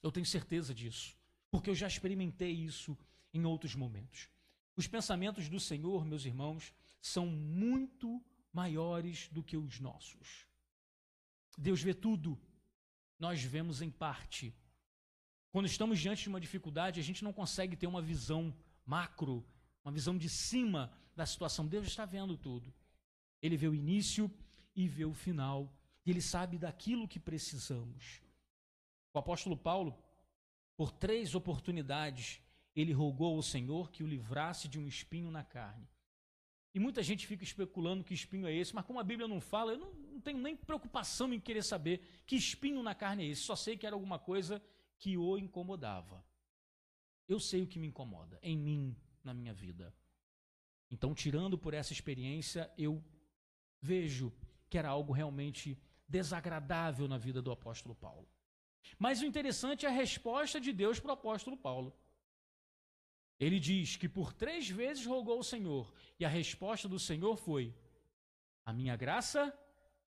Eu 0.00 0.12
tenho 0.12 0.24
certeza 0.24 0.72
disso, 0.72 1.16
porque 1.50 1.68
eu 1.68 1.74
já 1.74 1.88
experimentei 1.88 2.52
isso 2.52 2.96
em 3.34 3.44
outros 3.44 3.74
momentos. 3.74 4.30
Os 4.76 4.86
pensamentos 4.86 5.48
do 5.48 5.58
Senhor, 5.58 6.04
meus 6.04 6.24
irmãos, 6.24 6.72
são 7.00 7.26
muito 7.26 8.24
maiores 8.52 9.28
do 9.30 9.42
que 9.42 9.56
os 9.56 9.80
nossos. 9.80 10.46
Deus 11.58 11.82
vê 11.82 11.92
tudo, 11.92 12.40
nós 13.18 13.42
vemos 13.42 13.82
em 13.82 13.90
parte. 13.90 14.54
Quando 15.50 15.66
estamos 15.66 15.98
diante 15.98 16.22
de 16.22 16.28
uma 16.28 16.40
dificuldade, 16.40 17.00
a 17.00 17.02
gente 17.02 17.24
não 17.24 17.32
consegue 17.32 17.74
ter 17.74 17.88
uma 17.88 18.00
visão 18.00 18.56
macro, 18.84 19.44
uma 19.86 19.92
visão 19.92 20.18
de 20.18 20.28
cima 20.28 20.92
da 21.14 21.24
situação. 21.24 21.64
Deus 21.64 21.86
está 21.86 22.04
vendo 22.04 22.36
tudo. 22.36 22.74
Ele 23.40 23.56
vê 23.56 23.68
o 23.68 23.74
início 23.74 24.28
e 24.74 24.88
vê 24.88 25.04
o 25.04 25.14
final. 25.14 25.72
Ele 26.04 26.20
sabe 26.20 26.58
daquilo 26.58 27.06
que 27.06 27.20
precisamos. 27.20 28.20
O 29.14 29.18
apóstolo 29.20 29.56
Paulo, 29.56 29.96
por 30.76 30.90
três 30.90 31.36
oportunidades, 31.36 32.42
ele 32.74 32.92
rogou 32.92 33.36
ao 33.36 33.42
Senhor 33.42 33.92
que 33.92 34.02
o 34.02 34.08
livrasse 34.08 34.66
de 34.66 34.76
um 34.76 34.88
espinho 34.88 35.30
na 35.30 35.44
carne. 35.44 35.88
E 36.74 36.80
muita 36.80 37.00
gente 37.00 37.24
fica 37.24 37.44
especulando 37.44 38.02
que 38.02 38.12
espinho 38.12 38.48
é 38.48 38.52
esse, 38.52 38.74
mas 38.74 38.84
como 38.84 38.98
a 38.98 39.04
Bíblia 39.04 39.28
não 39.28 39.40
fala, 39.40 39.72
eu 39.72 39.78
não, 39.78 39.94
não 39.94 40.20
tenho 40.20 40.38
nem 40.38 40.56
preocupação 40.56 41.32
em 41.32 41.38
querer 41.38 41.62
saber 41.62 42.22
que 42.26 42.34
espinho 42.34 42.82
na 42.82 42.94
carne 42.94 43.24
é 43.24 43.28
esse. 43.28 43.42
Só 43.42 43.54
sei 43.54 43.76
que 43.76 43.86
era 43.86 43.94
alguma 43.94 44.18
coisa 44.18 44.60
que 44.98 45.16
o 45.16 45.38
incomodava. 45.38 46.24
Eu 47.28 47.38
sei 47.38 47.62
o 47.62 47.68
que 47.68 47.78
me 47.78 47.86
incomoda 47.86 48.36
em 48.42 48.58
mim, 48.58 48.96
na 49.26 49.34
minha 49.34 49.52
vida. 49.52 49.94
Então, 50.90 51.14
tirando 51.14 51.58
por 51.58 51.74
essa 51.74 51.92
experiência, 51.92 52.72
eu 52.78 53.04
vejo 53.80 54.32
que 54.70 54.78
era 54.78 54.88
algo 54.88 55.12
realmente 55.12 55.78
desagradável 56.08 57.06
na 57.08 57.18
vida 57.18 57.42
do 57.42 57.50
apóstolo 57.50 57.94
Paulo. 57.94 58.28
Mas 58.98 59.20
o 59.20 59.26
interessante 59.26 59.84
é 59.84 59.88
a 59.88 59.92
resposta 59.92 60.60
de 60.60 60.72
Deus 60.72 61.00
para 61.00 61.10
o 61.10 61.14
apóstolo 61.14 61.56
Paulo. 61.56 61.92
Ele 63.38 63.58
diz 63.58 63.96
que 63.96 64.08
por 64.08 64.32
três 64.32 64.70
vezes 64.70 65.04
rogou 65.04 65.36
ao 65.36 65.42
Senhor, 65.42 65.92
e 66.18 66.24
a 66.24 66.28
resposta 66.28 66.88
do 66.88 66.98
Senhor 66.98 67.36
foi: 67.36 67.74
A 68.64 68.72
minha 68.72 68.96
graça 68.96 69.52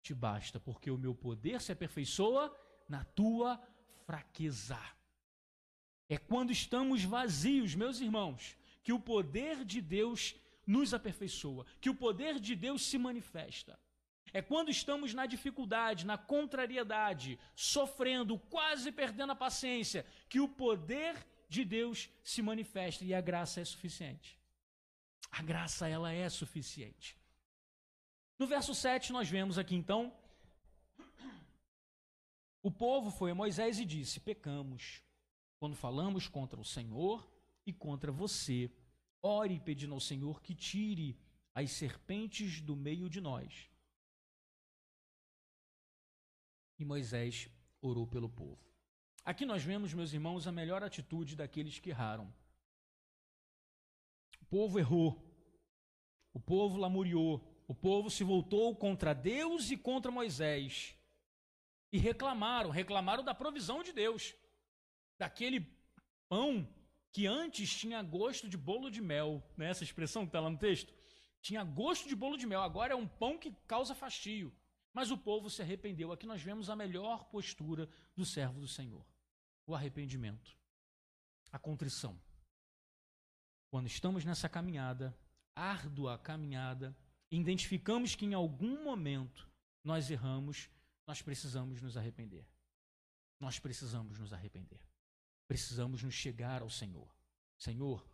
te 0.02 0.14
basta, 0.14 0.60
porque 0.60 0.92
o 0.92 0.98
meu 0.98 1.16
poder 1.16 1.62
se 1.62 1.72
aperfeiçoa 1.72 2.56
na 2.88 3.04
tua 3.04 3.60
fraqueza. 4.06 4.80
É 6.10 6.18
quando 6.18 6.52
estamos 6.52 7.04
vazios, 7.04 7.76
meus 7.76 8.00
irmãos, 8.00 8.56
que 8.88 8.94
o 8.94 9.00
poder 9.02 9.66
de 9.66 9.82
Deus 9.82 10.34
nos 10.66 10.94
aperfeiçoa, 10.94 11.66
que 11.82 11.90
o 11.90 11.94
poder 11.94 12.40
de 12.40 12.56
Deus 12.56 12.84
se 12.84 12.98
manifesta. 12.98 13.78
É 14.32 14.42
quando 14.42 14.72
estamos 14.72 15.14
na 15.14 15.26
dificuldade, 15.26 16.06
na 16.06 16.18
contrariedade, 16.18 17.38
sofrendo, 17.54 18.40
quase 18.40 18.90
perdendo 18.90 19.34
a 19.34 19.36
paciência, 19.36 20.06
que 20.30 20.40
o 20.40 20.48
poder 20.48 21.14
de 21.50 21.66
Deus 21.66 22.10
se 22.24 22.42
manifesta 22.42 23.04
e 23.04 23.14
a 23.14 23.20
graça 23.20 23.60
é 23.60 23.66
suficiente. 23.66 24.40
A 25.30 25.42
graça, 25.42 25.90
ela 25.90 26.14
é 26.14 26.30
suficiente. 26.30 27.18
No 28.40 28.48
verso 28.48 28.74
7, 28.74 29.12
nós 29.12 29.30
vemos 29.30 29.58
aqui 29.58 29.76
então: 29.76 30.14
o 32.64 32.72
povo 32.72 33.12
foi 33.12 33.32
a 33.32 33.36
Moisés 33.36 33.80
e 33.80 33.84
disse: 33.84 34.22
Pecamos 34.22 35.04
quando 35.60 35.76
falamos 35.76 36.30
contra 36.30 36.58
o 36.58 36.64
Senhor 36.64 37.36
e 37.68 37.74
contra 37.74 38.12
você. 38.12 38.72
Ore 39.22 39.60
pedindo 39.60 39.94
ao 39.94 40.00
Senhor 40.00 40.42
que 40.42 40.56
tire 40.56 41.20
as 41.54 41.72
serpentes 41.72 42.62
do 42.62 42.76
meio 42.76 43.10
de 43.10 43.20
nós. 43.20 43.70
E 46.80 46.86
Moisés 46.86 47.50
orou 47.82 48.08
pelo 48.08 48.30
povo. 48.30 48.58
Aqui 49.26 49.46
nós 49.46 49.64
vemos, 49.64 49.94
meus 49.94 50.14
irmãos, 50.14 50.48
a 50.48 50.52
melhor 50.52 50.82
atitude 50.82 51.36
daqueles 51.36 51.80
que 51.80 51.90
erraram. 51.90 52.34
O 54.40 54.46
povo 54.46 54.80
errou, 54.80 55.22
o 56.32 56.40
povo 56.40 56.78
lamuriou, 56.78 57.46
o 57.68 57.76
povo 57.76 58.10
se 58.10 58.24
voltou 58.24 58.74
contra 58.76 59.14
Deus 59.14 59.70
e 59.72 59.76
contra 59.76 60.10
Moisés. 60.10 60.96
E 61.92 61.98
reclamaram, 61.98 62.70
reclamaram 62.70 63.24
da 63.24 63.34
provisão 63.34 63.84
de 63.84 63.92
Deus, 63.92 64.34
daquele 65.18 65.60
pão 66.30 66.66
que 67.18 67.26
antes 67.26 67.76
tinha 67.76 68.00
gosto 68.04 68.48
de 68.48 68.56
bolo 68.56 68.92
de 68.92 69.02
mel, 69.02 69.44
né? 69.58 69.72
essa 69.72 69.84
expressão 69.84 70.22
que 70.22 70.30
está 70.30 70.40
lá 70.40 70.52
no 70.52 70.58
texto? 70.60 70.94
Tinha 71.42 71.64
gosto 71.64 72.08
de 72.08 72.16
bolo 72.16 72.38
de 72.38 72.46
mel, 72.46 72.62
agora 72.62 72.94
é 72.94 72.96
um 72.96 73.08
pão 73.08 73.40
que 73.40 73.52
causa 73.66 73.96
fastio. 73.96 74.54
Mas 74.94 75.10
o 75.10 75.18
povo 75.18 75.50
se 75.50 75.64
arrependeu. 75.64 76.12
Aqui 76.12 76.28
nós 76.28 76.44
vemos 76.44 76.70
a 76.70 76.76
melhor 76.76 77.24
postura 77.32 77.90
do 78.16 78.24
servo 78.24 78.60
do 78.60 78.68
Senhor 78.68 79.04
o 79.66 79.74
arrependimento, 79.74 80.56
a 81.52 81.58
contrição. 81.58 82.22
Quando 83.72 83.88
estamos 83.88 84.24
nessa 84.24 84.48
caminhada, 84.48 85.18
árdua 85.56 86.20
caminhada, 86.20 86.96
identificamos 87.32 88.14
que 88.14 88.28
em 88.28 88.36
algum 88.36 88.84
momento 88.84 89.50
nós 89.84 90.12
erramos, 90.12 90.70
nós 91.08 91.20
precisamos 91.20 91.82
nos 91.82 91.98
arrepender. 91.98 92.48
Nós 93.40 93.58
precisamos 93.58 94.20
nos 94.20 94.32
arrepender. 94.32 94.87
Precisamos 95.48 96.04
nos 96.04 96.14
chegar 96.14 96.62
ao 96.62 96.70
Senhor. 96.70 97.16
Senhor, 97.58 98.06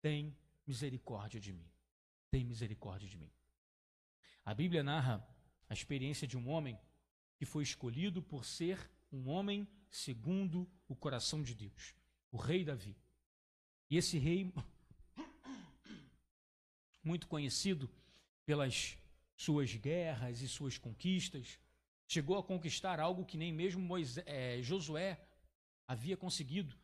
tem 0.00 0.36
misericórdia 0.66 1.40
de 1.40 1.52
mim. 1.52 1.70
Tem 2.30 2.44
misericórdia 2.44 3.08
de 3.08 3.16
mim. 3.16 3.30
A 4.44 4.52
Bíblia 4.52 4.82
narra 4.82 5.26
a 5.68 5.72
experiência 5.72 6.26
de 6.26 6.36
um 6.36 6.48
homem 6.48 6.78
que 7.36 7.46
foi 7.46 7.62
escolhido 7.62 8.22
por 8.22 8.44
ser 8.44 8.90
um 9.12 9.28
homem 9.28 9.68
segundo 9.90 10.68
o 10.88 10.96
coração 10.96 11.42
de 11.42 11.54
Deus, 11.54 11.94
o 12.30 12.36
rei 12.36 12.64
Davi. 12.64 12.96
E 13.88 13.96
esse 13.96 14.18
rei, 14.18 14.52
muito 17.04 17.28
conhecido 17.28 17.90
pelas 18.44 18.98
suas 19.36 19.74
guerras 19.74 20.40
e 20.40 20.48
suas 20.48 20.78
conquistas, 20.78 21.58
chegou 22.06 22.38
a 22.38 22.42
conquistar 22.42 22.98
algo 22.98 23.24
que 23.24 23.36
nem 23.36 23.52
mesmo 23.52 23.82
Moisés, 23.82 24.24
é, 24.26 24.62
Josué 24.62 25.20
havia 25.92 26.16
conseguido. 26.16 26.74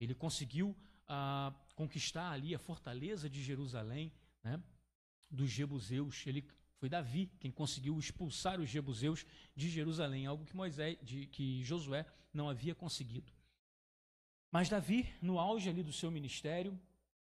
Ele 0.00 0.14
conseguiu 0.14 0.76
ah, 1.08 1.52
conquistar 1.74 2.30
ali 2.30 2.54
a 2.54 2.58
fortaleza 2.58 3.28
de 3.28 3.42
Jerusalém, 3.42 4.12
né, 4.42 4.62
dos 5.30 5.50
Jebuseus. 5.50 6.24
Ele 6.26 6.46
foi 6.78 6.88
Davi 6.88 7.26
quem 7.40 7.50
conseguiu 7.50 7.98
expulsar 7.98 8.60
os 8.60 8.68
jebuseus 8.68 9.24
de 9.54 9.68
Jerusalém, 9.68 10.26
algo 10.26 10.44
que 10.44 10.54
Moisés, 10.54 10.98
de, 11.02 11.26
que 11.26 11.64
Josué 11.64 12.06
não 12.32 12.48
havia 12.48 12.74
conseguido. 12.74 13.32
Mas 14.52 14.68
Davi, 14.68 15.08
no 15.20 15.38
auge 15.38 15.68
ali 15.68 15.82
do 15.82 15.92
seu 15.92 16.10
ministério, 16.10 16.78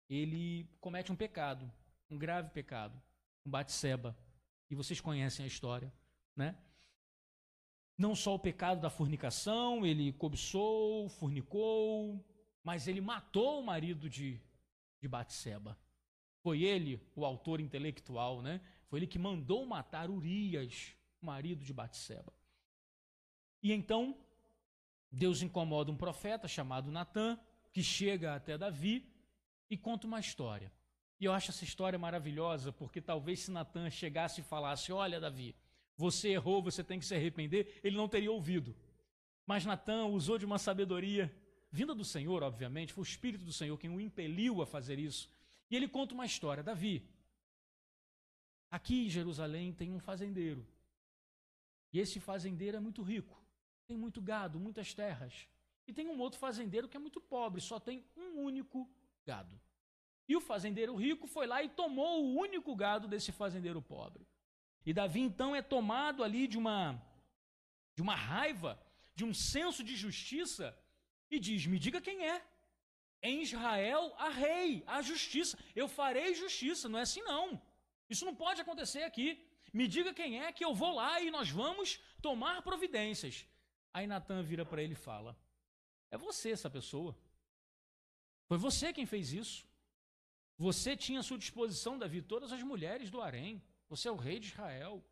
ele 0.08 0.68
comete 0.80 1.10
um 1.10 1.16
pecado, 1.16 1.70
um 2.08 2.16
grave 2.16 2.50
pecado, 2.50 3.00
um 3.44 3.50
Batseba. 3.50 4.16
E 4.70 4.74
vocês 4.74 5.00
conhecem 5.00 5.44
a 5.44 5.48
história, 5.48 5.92
né? 6.34 6.56
Não 7.96 8.14
só 8.14 8.34
o 8.34 8.38
pecado 8.38 8.80
da 8.80 8.90
fornicação, 8.90 9.84
ele 9.86 10.12
cobiçou, 10.12 11.08
fornicou, 11.08 12.24
mas 12.64 12.88
ele 12.88 13.00
matou 13.00 13.60
o 13.60 13.64
marido 13.64 14.08
de, 14.08 14.40
de 15.00 15.08
Batseba. 15.08 15.78
Foi 16.42 16.62
ele 16.62 17.00
o 17.14 17.24
autor 17.24 17.60
intelectual, 17.60 18.42
né? 18.42 18.60
Foi 18.88 18.98
ele 18.98 19.06
que 19.06 19.18
mandou 19.18 19.64
matar 19.66 20.10
Urias, 20.10 20.94
marido 21.20 21.64
de 21.64 21.72
Batseba. 21.72 22.32
E 23.62 23.72
então, 23.72 24.16
Deus 25.10 25.42
incomoda 25.42 25.90
um 25.92 25.96
profeta 25.96 26.48
chamado 26.48 26.90
Natã, 26.90 27.38
que 27.72 27.82
chega 27.82 28.34
até 28.34 28.58
Davi 28.58 29.08
e 29.70 29.76
conta 29.76 30.06
uma 30.06 30.18
história. 30.18 30.72
E 31.20 31.24
eu 31.24 31.32
acho 31.32 31.50
essa 31.50 31.62
história 31.62 31.98
maravilhosa, 31.98 32.72
porque 32.72 33.00
talvez 33.00 33.40
se 33.40 33.50
Natã 33.52 33.88
chegasse 33.88 34.40
e 34.40 34.44
falasse: 34.44 34.92
Olha, 34.92 35.20
Davi, 35.20 35.54
você 35.96 36.30
errou, 36.30 36.62
você 36.62 36.82
tem 36.82 36.98
que 36.98 37.04
se 37.04 37.14
arrepender, 37.14 37.80
ele 37.82 37.96
não 37.96 38.08
teria 38.08 38.32
ouvido. 38.32 38.74
Mas 39.46 39.64
Natã 39.64 40.06
usou 40.06 40.38
de 40.38 40.44
uma 40.44 40.58
sabedoria 40.58 41.34
vinda 41.70 41.94
do 41.94 42.04
Senhor, 42.04 42.42
obviamente, 42.42 42.92
foi 42.92 43.02
o 43.02 43.06
Espírito 43.06 43.44
do 43.44 43.52
Senhor 43.52 43.76
quem 43.78 43.90
o 43.90 44.00
impeliu 44.00 44.62
a 44.62 44.66
fazer 44.66 44.98
isso. 44.98 45.30
E 45.70 45.76
ele 45.76 45.88
conta 45.88 46.14
uma 46.14 46.26
história: 46.26 46.62
Davi, 46.62 47.02
Aqui 48.72 49.04
em 49.04 49.10
Jerusalém 49.10 49.70
tem 49.70 49.92
um 49.92 49.98
fazendeiro. 49.98 50.66
E 51.92 52.00
esse 52.00 52.18
fazendeiro 52.18 52.78
é 52.78 52.80
muito 52.80 53.02
rico. 53.02 53.38
Tem 53.86 53.98
muito 53.98 54.22
gado, 54.22 54.58
muitas 54.58 54.94
terras. 54.94 55.46
E 55.86 55.92
tem 55.92 56.08
um 56.08 56.18
outro 56.18 56.38
fazendeiro 56.38 56.88
que 56.88 56.96
é 56.96 57.00
muito 57.00 57.20
pobre, 57.20 57.60
só 57.60 57.78
tem 57.78 58.02
um 58.16 58.38
único 58.38 58.90
gado. 59.26 59.60
E 60.26 60.34
o 60.34 60.40
fazendeiro 60.40 60.96
rico 60.96 61.26
foi 61.26 61.46
lá 61.46 61.62
e 61.62 61.68
tomou 61.68 62.24
o 62.24 62.34
único 62.34 62.74
gado 62.74 63.06
desse 63.06 63.30
fazendeiro 63.30 63.82
pobre. 63.82 64.26
E 64.84 64.92
Davi 64.92 65.20
então 65.20 65.54
é 65.54 65.62
tomado 65.62 66.22
ali 66.24 66.46
de 66.46 66.58
uma 66.58 67.00
de 67.94 68.02
uma 68.02 68.14
raiva, 68.14 68.80
de 69.14 69.24
um 69.24 69.34
senso 69.34 69.82
de 69.84 69.94
justiça 69.96 70.76
e 71.30 71.38
diz: 71.38 71.66
Me 71.66 71.78
diga 71.78 72.00
quem 72.00 72.26
é. 72.26 72.44
Em 73.22 73.42
Israel 73.42 74.12
há 74.18 74.28
rei, 74.28 74.82
há 74.86 75.00
justiça. 75.00 75.56
Eu 75.74 75.88
farei 75.88 76.34
justiça. 76.34 76.88
Não 76.88 76.98
é 76.98 77.02
assim, 77.02 77.22
não. 77.22 77.60
Isso 78.08 78.24
não 78.24 78.34
pode 78.34 78.60
acontecer 78.60 79.04
aqui. 79.04 79.28
Me 79.72 79.86
diga 79.86 80.12
quem 80.12 80.40
é 80.42 80.52
que 80.52 80.64
eu 80.64 80.74
vou 80.74 80.94
lá 80.94 81.20
e 81.20 81.30
nós 81.30 81.48
vamos 81.48 82.00
tomar 82.20 82.62
providências. 82.62 83.46
Aí 83.94 84.06
Natan 84.06 84.42
vira 84.42 84.64
para 84.66 84.82
ele 84.82 84.94
e 84.94 85.04
fala: 85.10 85.36
É 86.10 86.18
você 86.18 86.50
essa 86.50 86.68
pessoa. 86.68 87.16
Foi 88.48 88.58
você 88.58 88.92
quem 88.92 89.06
fez 89.06 89.32
isso. 89.32 89.66
Você 90.58 90.96
tinha 90.96 91.20
à 91.20 91.22
sua 91.22 91.38
disposição, 91.38 91.98
Davi, 91.98 92.20
todas 92.20 92.52
as 92.52 92.62
mulheres 92.62 93.10
do 93.10 93.20
harém. 93.20 93.62
Você 93.92 94.08
é 94.08 94.10
o 94.10 94.16
rei 94.16 94.40
de 94.40 94.46
Israel. 94.46 95.04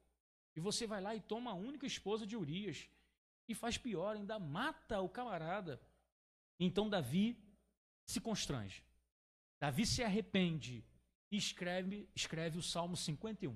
E 0.56 0.60
você 0.60 0.86
vai 0.86 1.02
lá 1.02 1.14
e 1.14 1.20
toma 1.20 1.50
a 1.50 1.54
única 1.54 1.86
esposa 1.86 2.26
de 2.26 2.34
Urias. 2.34 2.88
E 3.46 3.54
faz 3.54 3.76
pior, 3.76 4.16
ainda 4.16 4.38
mata 4.38 5.02
o 5.02 5.08
camarada. 5.08 5.78
Então 6.58 6.88
Davi 6.88 7.36
se 8.06 8.22
constrange. 8.22 8.82
Davi 9.60 9.84
se 9.84 10.02
arrepende 10.02 10.82
e 11.30 11.36
escreve, 11.36 12.08
escreve 12.14 12.56
o 12.56 12.62
Salmo 12.62 12.96
51. 12.96 13.54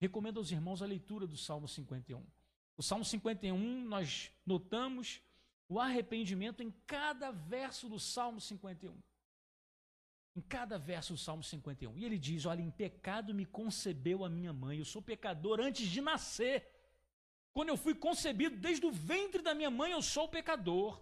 Recomendo 0.00 0.38
aos 0.38 0.50
irmãos 0.50 0.80
a 0.80 0.86
leitura 0.86 1.26
do 1.26 1.36
Salmo 1.36 1.68
51. 1.68 2.24
O 2.74 2.82
Salmo 2.82 3.04
51, 3.04 3.84
nós 3.84 4.32
notamos 4.46 5.20
o 5.68 5.78
arrependimento 5.78 6.62
em 6.62 6.70
cada 6.86 7.30
verso 7.30 7.86
do 7.86 8.00
Salmo 8.00 8.40
51. 8.40 8.98
Em 10.36 10.40
cada 10.40 10.76
verso 10.78 11.12
do 11.12 11.18
Salmo 11.18 11.44
51. 11.44 11.96
E 11.96 12.04
ele 12.04 12.18
diz: 12.18 12.44
Olha, 12.44 12.60
em 12.60 12.70
pecado 12.70 13.32
me 13.32 13.46
concebeu 13.46 14.24
a 14.24 14.28
minha 14.28 14.52
mãe. 14.52 14.78
Eu 14.78 14.84
sou 14.84 15.00
pecador 15.00 15.60
antes 15.60 15.86
de 15.86 16.00
nascer. 16.00 16.68
Quando 17.52 17.68
eu 17.68 17.76
fui 17.76 17.94
concebido, 17.94 18.56
desde 18.56 18.84
o 18.84 18.90
ventre 18.90 19.40
da 19.40 19.54
minha 19.54 19.70
mãe, 19.70 19.92
eu 19.92 20.02
sou 20.02 20.26
pecador. 20.28 21.00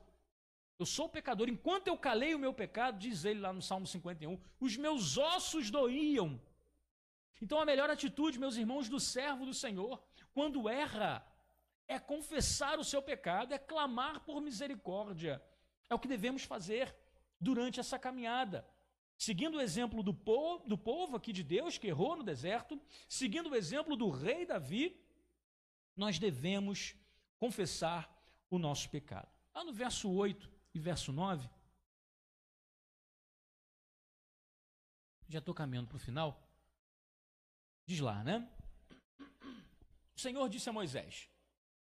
Eu 0.79 0.85
sou 0.85 1.09
pecador. 1.09 1.49
Enquanto 1.49 1.89
eu 1.89 1.97
calei 1.97 2.35
o 2.35 2.39
meu 2.39 2.53
pecado, 2.53 2.99
diz 2.99 3.25
ele 3.25 3.41
lá 3.41 3.53
no 3.53 3.63
Salmo 3.63 3.87
51, 3.87 4.39
os 4.61 4.77
meus 4.77 5.17
ossos 5.17 5.71
doíam. 5.71 6.41
Então 7.41 7.59
a 7.59 7.65
melhor 7.65 7.89
atitude, 7.89 8.39
meus 8.39 8.57
irmãos, 8.57 8.89
do 8.89 9.01
servo 9.01 9.47
do 9.47 9.55
Senhor, 9.55 10.03
quando 10.35 10.69
erra, 10.69 11.27
é 11.89 11.99
confessar 11.99 12.79
o 12.79 12.85
seu 12.85 13.01
pecado, 13.01 13.55
é 13.55 13.59
clamar 13.59 14.21
por 14.21 14.41
misericórdia. 14.41 15.43
É 15.89 15.95
o 15.95 15.99
que 15.99 16.09
devemos 16.09 16.45
fazer 16.45 16.95
durante 17.41 17.81
essa 17.81 17.99
caminhada. 17.99 18.67
Seguindo 19.19 19.57
o 19.57 19.61
exemplo 19.61 20.03
do 20.03 20.13
povo, 20.13 20.69
do 20.69 20.77
povo 20.77 21.17
aqui 21.17 21.33
de 21.33 21.43
Deus 21.43 21.79
que 21.79 21.87
errou 21.87 22.17
no 22.17 22.25
deserto, 22.25 22.81
seguindo 23.09 23.51
o 23.51 23.55
exemplo 23.55 23.97
do 23.97 24.11
rei 24.11 24.45
Davi, 24.45 25.01
nós 25.97 26.19
devemos 26.19 26.97
confessar 27.39 28.11
o 28.51 28.59
nosso 28.59 28.89
pecado. 28.91 29.29
Lá 29.55 29.65
no 29.65 29.73
verso 29.73 30.11
8 30.11 30.51
e 30.75 30.79
verso 30.79 31.13
9, 31.13 31.49
já 35.29 35.39
estou 35.39 35.55
caminhando 35.55 35.89
para 35.89 35.97
o 35.97 36.01
final. 36.01 36.47
Diz 37.87 38.01
lá, 38.01 38.23
né? 38.23 38.49
O 40.15 40.21
Senhor 40.21 40.49
disse 40.49 40.69
a 40.69 40.73
Moisés: 40.73 41.29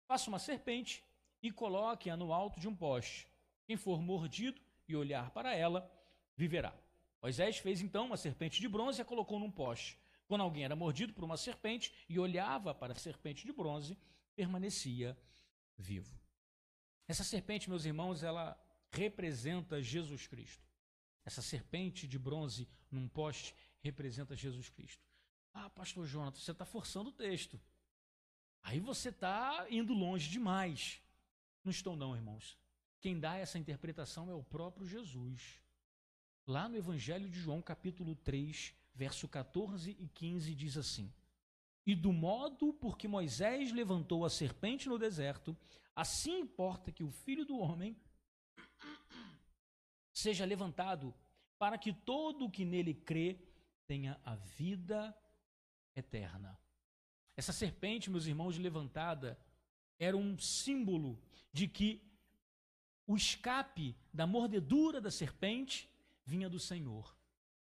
Faça 0.07 0.29
uma 0.29 0.39
serpente 0.39 1.03
e 1.41 1.51
coloque-a 1.51 2.15
no 2.15 2.31
alto 2.31 2.59
de 2.59 2.67
um 2.67 2.75
poste. 2.75 3.27
Quem 3.65 3.75
for 3.77 4.01
mordido 4.01 4.61
e 4.87 4.95
olhar 4.95 5.31
para 5.31 5.55
ela, 5.55 5.91
viverá. 6.35 6.73
Moisés 7.21 7.57
fez 7.57 7.81
então 7.81 8.05
uma 8.05 8.17
serpente 8.17 8.61
de 8.61 8.67
bronze 8.67 8.99
e 8.99 9.01
a 9.01 9.05
colocou 9.05 9.39
num 9.39 9.51
poste. 9.51 9.97
Quando 10.27 10.41
alguém 10.41 10.63
era 10.63 10.75
mordido 10.75 11.13
por 11.13 11.23
uma 11.23 11.37
serpente 11.37 11.93
e 12.07 12.19
olhava 12.19 12.73
para 12.73 12.93
a 12.93 12.95
serpente 12.95 13.45
de 13.45 13.51
bronze, 13.51 13.97
permanecia 14.35 15.17
vivo. 15.77 16.17
Essa 17.07 17.23
serpente, 17.23 17.69
meus 17.69 17.85
irmãos, 17.85 18.21
ela 18.23 18.57
representa 18.91 19.81
Jesus 19.81 20.27
Cristo. 20.27 20.63
Essa 21.25 21.41
serpente 21.41 22.07
de 22.07 22.17
bronze 22.17 22.67
num 22.91 23.07
poste 23.07 23.55
representa 23.81 24.35
Jesus 24.35 24.69
Cristo. 24.69 25.03
Ah, 25.53 25.69
pastor 25.69 26.05
Jonathan, 26.05 26.39
você 26.39 26.51
está 26.51 26.65
forçando 26.65 27.09
o 27.09 27.13
texto. 27.13 27.59
Aí 28.61 28.79
você 28.79 29.09
está 29.09 29.65
indo 29.69 29.93
longe 29.93 30.29
demais. 30.29 31.01
Não 31.63 31.71
estou, 31.71 31.95
não, 31.95 32.15
irmãos. 32.15 32.57
Quem 32.99 33.19
dá 33.19 33.37
essa 33.37 33.57
interpretação 33.57 34.29
é 34.29 34.33
o 34.33 34.43
próprio 34.43 34.85
Jesus. 34.85 35.61
Lá 36.45 36.67
no 36.67 36.77
Evangelho 36.77 37.29
de 37.29 37.39
João, 37.39 37.61
capítulo 37.61 38.15
3, 38.15 38.73
verso 38.93 39.27
14 39.27 39.95
e 39.99 40.07
15, 40.07 40.55
diz 40.55 40.77
assim: 40.77 41.13
E 41.85 41.95
do 41.95 42.11
modo 42.11 42.73
por 42.73 42.97
que 42.97 43.07
Moisés 43.07 43.71
levantou 43.71 44.25
a 44.25 44.29
serpente 44.29 44.89
no 44.89 44.97
deserto, 44.97 45.55
assim 45.95 46.39
importa 46.39 46.91
que 46.91 47.03
o 47.03 47.11
filho 47.11 47.45
do 47.45 47.57
homem 47.57 47.95
seja 50.11 50.43
levantado, 50.45 51.13
para 51.57 51.77
que 51.77 51.93
todo 51.93 52.45
o 52.45 52.51
que 52.51 52.65
nele 52.65 52.93
crê 52.93 53.39
tenha 53.87 54.19
a 54.23 54.35
vida 54.35 55.15
eterna. 55.95 56.59
Essa 57.35 57.53
serpente, 57.53 58.09
meus 58.09 58.25
irmãos, 58.25 58.57
levantada, 58.57 59.39
era 59.97 60.15
um 60.15 60.37
símbolo 60.37 61.17
de 61.51 61.67
que 61.67 62.01
o 63.07 63.15
escape 63.15 63.95
da 64.13 64.27
mordedura 64.27 65.01
da 65.01 65.09
serpente 65.09 65.89
vinha 66.31 66.49
do 66.55 66.59
Senhor. 66.59 67.05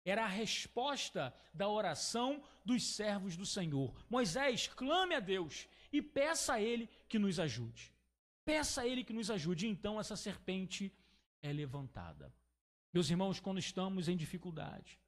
Era 0.05 0.23
a 0.25 0.35
resposta 0.43 1.33
da 1.53 1.67
oração 1.67 2.29
dos 2.63 2.81
servos 2.95 3.35
do 3.37 3.45
Senhor. 3.45 3.89
Moisés, 4.09 4.67
clame 4.67 5.15
a 5.15 5.19
Deus 5.19 5.67
e 5.91 6.01
peça 6.01 6.53
a 6.55 6.61
Ele 6.61 6.89
que 7.07 7.17
nos 7.17 7.39
ajude. 7.39 7.83
Peça 8.43 8.81
a 8.81 8.87
Ele 8.87 9.03
que 9.03 9.13
nos 9.13 9.29
ajude. 9.31 9.65
E 9.65 9.69
então 9.69 9.99
essa 9.99 10.15
serpente 10.15 10.93
é 11.41 11.51
levantada. 11.51 12.33
Meus 12.93 13.09
irmãos, 13.09 13.39
quando 13.39 13.59
estamos 13.59 14.07
em 14.07 14.17
dificuldade, 14.17 14.99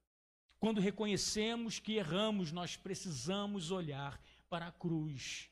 quando 0.60 0.82
reconhecemos 0.82 1.78
que 1.78 1.98
erramos, 1.98 2.52
nós 2.52 2.76
precisamos 2.76 3.72
olhar 3.72 4.20
para 4.50 4.68
a 4.68 4.72
cruz. 4.72 5.52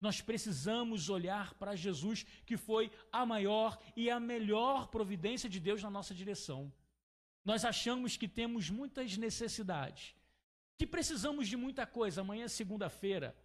Nós 0.00 0.20
precisamos 0.20 1.08
olhar 1.08 1.54
para 1.54 1.74
Jesus, 1.74 2.24
que 2.46 2.56
foi 2.56 2.92
a 3.10 3.26
maior 3.26 3.76
e 3.96 4.10
a 4.10 4.20
melhor 4.20 4.88
providência 4.88 5.48
de 5.48 5.58
Deus 5.58 5.82
na 5.82 5.90
nossa 5.90 6.14
direção. 6.14 6.72
Nós 7.44 7.64
achamos 7.64 8.16
que 8.16 8.28
temos 8.28 8.70
muitas 8.70 9.16
necessidades, 9.16 10.14
que 10.76 10.86
precisamos 10.86 11.48
de 11.48 11.56
muita 11.56 11.86
coisa. 11.86 12.20
Amanhã 12.20 12.44
é 12.44 12.48
segunda-feira, 12.48 13.36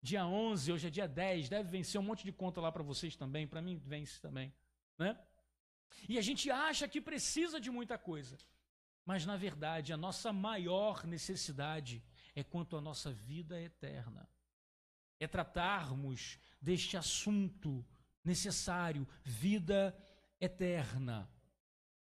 dia 0.00 0.26
11, 0.26 0.72
hoje 0.72 0.86
é 0.86 0.90
dia 0.90 1.08
10, 1.08 1.48
deve 1.48 1.70
vencer 1.70 2.00
um 2.00 2.04
monte 2.04 2.24
de 2.24 2.32
conta 2.32 2.60
lá 2.60 2.70
para 2.70 2.82
vocês 2.82 3.16
também, 3.16 3.46
para 3.46 3.62
mim 3.62 3.76
vence 3.76 4.20
também, 4.20 4.52
né? 4.98 5.18
E 6.08 6.18
a 6.18 6.22
gente 6.22 6.50
acha 6.50 6.88
que 6.88 7.00
precisa 7.00 7.60
de 7.60 7.70
muita 7.70 7.98
coisa. 7.98 8.36
Mas 9.04 9.26
na 9.26 9.36
verdade, 9.36 9.92
a 9.92 9.96
nossa 9.96 10.32
maior 10.32 11.04
necessidade 11.04 12.02
é 12.34 12.42
quanto 12.42 12.76
à 12.76 12.80
nossa 12.80 13.12
vida 13.12 13.60
eterna. 13.60 14.28
É 15.18 15.26
tratarmos 15.26 16.38
deste 16.60 16.96
assunto 16.96 17.84
necessário, 18.24 19.06
vida 19.22 19.96
eterna. 20.40 21.30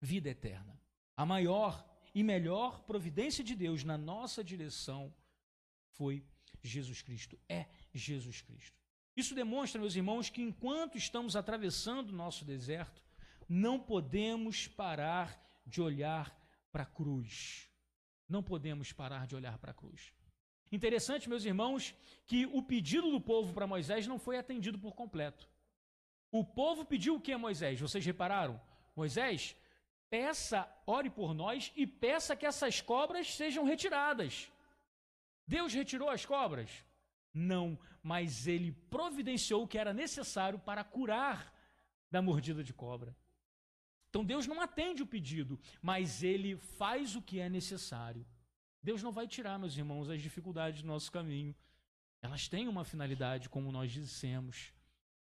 Vida 0.00 0.28
eterna. 0.28 0.78
A 1.16 1.24
maior 1.24 1.84
e 2.14 2.22
melhor 2.22 2.80
providência 2.82 3.42
de 3.42 3.54
Deus 3.54 3.84
na 3.84 3.96
nossa 3.96 4.44
direção 4.44 5.12
foi 5.92 6.24
Jesus 6.62 7.02
Cristo. 7.02 7.38
É 7.48 7.66
Jesus 7.92 8.42
Cristo. 8.42 8.78
Isso 9.16 9.34
demonstra, 9.34 9.80
meus 9.80 9.96
irmãos, 9.96 10.28
que 10.28 10.42
enquanto 10.42 10.98
estamos 10.98 11.36
atravessando 11.36 12.10
o 12.10 12.16
nosso 12.16 12.44
deserto, 12.44 13.02
não 13.48 13.78
podemos 13.78 14.68
parar 14.68 15.42
de 15.64 15.80
olhar 15.80 16.36
para 16.70 16.82
a 16.82 16.86
cruz. 16.86 17.70
Não 18.28 18.42
podemos 18.42 18.92
parar 18.92 19.26
de 19.26 19.34
olhar 19.34 19.56
para 19.58 19.70
a 19.70 19.74
cruz. 19.74 20.12
Interessante, 20.70 21.28
meus 21.28 21.44
irmãos, 21.44 21.94
que 22.26 22.44
o 22.46 22.62
pedido 22.62 23.10
do 23.10 23.20
povo 23.20 23.54
para 23.54 23.66
Moisés 23.66 24.06
não 24.06 24.18
foi 24.18 24.36
atendido 24.36 24.78
por 24.78 24.94
completo. 24.94 25.48
O 26.30 26.44
povo 26.44 26.84
pediu 26.84 27.14
o 27.14 27.20
que 27.20 27.32
a 27.32 27.38
Moisés? 27.38 27.80
Vocês 27.80 28.04
repararam? 28.04 28.60
Moisés, 28.94 29.56
peça, 30.08 30.68
ore 30.86 31.10
por 31.10 31.34
nós 31.34 31.72
e 31.76 31.86
peça 31.86 32.36
que 32.36 32.46
essas 32.46 32.80
cobras 32.80 33.34
sejam 33.34 33.64
retiradas. 33.64 34.50
Deus 35.46 35.72
retirou 35.72 36.08
as 36.10 36.24
cobras? 36.24 36.70
Não, 37.32 37.78
mas 38.02 38.46
ele 38.46 38.72
providenciou 38.90 39.64
o 39.64 39.68
que 39.68 39.78
era 39.78 39.92
necessário 39.92 40.58
para 40.58 40.82
curar 40.82 41.52
da 42.10 42.22
mordida 42.22 42.64
de 42.64 42.72
cobra. 42.72 43.16
Então 44.08 44.24
Deus 44.24 44.46
não 44.46 44.60
atende 44.60 45.02
o 45.02 45.06
pedido, 45.06 45.60
mas 45.82 46.22
ele 46.22 46.56
faz 46.56 47.14
o 47.14 47.22
que 47.22 47.38
é 47.38 47.48
necessário. 47.48 48.26
Deus 48.82 49.02
não 49.02 49.12
vai 49.12 49.26
tirar, 49.26 49.58
meus 49.58 49.76
irmãos, 49.76 50.08
as 50.08 50.22
dificuldades 50.22 50.80
do 50.80 50.88
nosso 50.88 51.10
caminho. 51.10 51.54
Elas 52.22 52.48
têm 52.48 52.68
uma 52.68 52.84
finalidade, 52.84 53.48
como 53.48 53.70
nós 53.70 53.92
dissemos, 53.92 54.72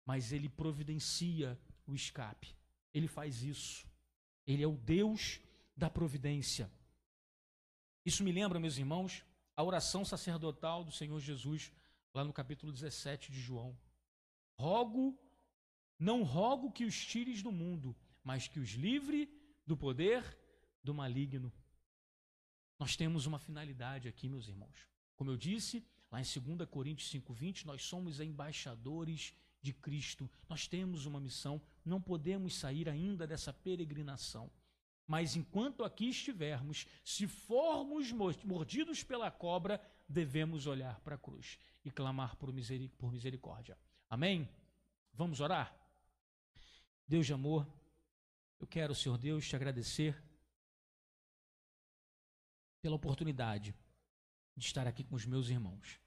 mas 0.05 0.33
ele 0.33 0.49
providencia 0.49 1.59
o 1.87 1.95
escape. 1.95 2.55
Ele 2.93 3.09
faz 3.09 3.43
isso. 3.43 3.86
Ele 4.47 4.63
é 4.63 4.67
o 4.67 4.77
Deus 4.77 5.41
da 5.77 5.91
providência. 5.91 6.71
Isso 8.05 8.23
me 8.23 8.31
lembra, 8.31 8.61
meus 8.61 8.79
irmãos, 8.79 9.25
a 9.57 9.63
oração 9.65 10.05
sacerdotal 10.05 10.85
do 10.85 10.93
Senhor 10.93 11.19
Jesus, 11.19 11.73
lá 12.15 12.23
no 12.25 12.33
capítulo 12.33 12.73
17 12.73 13.33
de 13.33 13.41
João. 13.41 13.77
Rogo 14.59 15.19
Não 15.99 16.23
rogo 16.23 16.71
que 16.71 16.85
os 16.85 17.05
tires 17.05 17.43
do 17.43 17.51
mundo, 17.51 17.97
mas 18.23 18.47
que 18.47 18.61
os 18.61 18.71
livre 18.71 19.31
do 19.67 19.77
poder 19.77 20.23
do 20.83 20.93
maligno. 20.93 21.53
Nós 22.79 22.97
temos 22.97 23.25
uma 23.25 23.39
finalidade 23.39 24.07
aqui, 24.07 24.29
meus 24.29 24.47
irmãos. 24.47 24.87
Como 25.17 25.31
eu 25.31 25.37
disse, 25.37 25.85
lá 26.11 26.21
em 26.21 26.25
2 26.25 26.69
Coríntios 26.69 27.11
5:20, 27.11 27.65
nós 27.65 27.83
somos 27.83 28.21
embaixadores 28.21 29.35
de 29.67 29.73
Cristo. 29.73 30.31
Nós 30.49 30.69
temos 30.69 31.07
uma 31.07 31.19
missão, 31.19 31.61
não 31.85 32.01
podemos 32.01 32.55
sair 32.55 32.89
ainda 32.89 33.27
dessa 33.27 33.53
peregrinação. 33.53 34.49
Mas 35.07 35.35
enquanto 35.37 35.85
aqui 35.85 36.09
estivermos, 36.09 36.87
se 37.05 37.27
formos 37.27 38.13
mordidos 38.45 39.03
pela 39.03 39.31
cobra, 39.31 39.81
devemos 40.09 40.67
olhar 40.67 41.01
para 41.01 41.17
a 41.17 41.19
cruz 41.19 41.59
e 41.85 41.91
clamar 41.91 42.37
por 42.37 42.53
misericórdia. 42.53 43.77
Amém? 44.09 44.49
Vamos 45.13 45.41
orar? 45.41 45.75
Deus 47.09 47.27
de 47.27 47.33
amor, 47.33 47.67
eu 48.61 48.67
quero, 48.67 48.95
Senhor 48.95 49.19
Deus, 49.19 49.49
te 49.49 49.57
agradecer 49.57 50.21
pela 52.81 52.97
oportunidade 52.97 53.75
de 54.57 54.65
estar 54.65 54.87
aqui 54.87 55.03
com 55.05 55.17
os 55.17 55.27
meus 55.27 55.49
irmãos. 55.49 56.01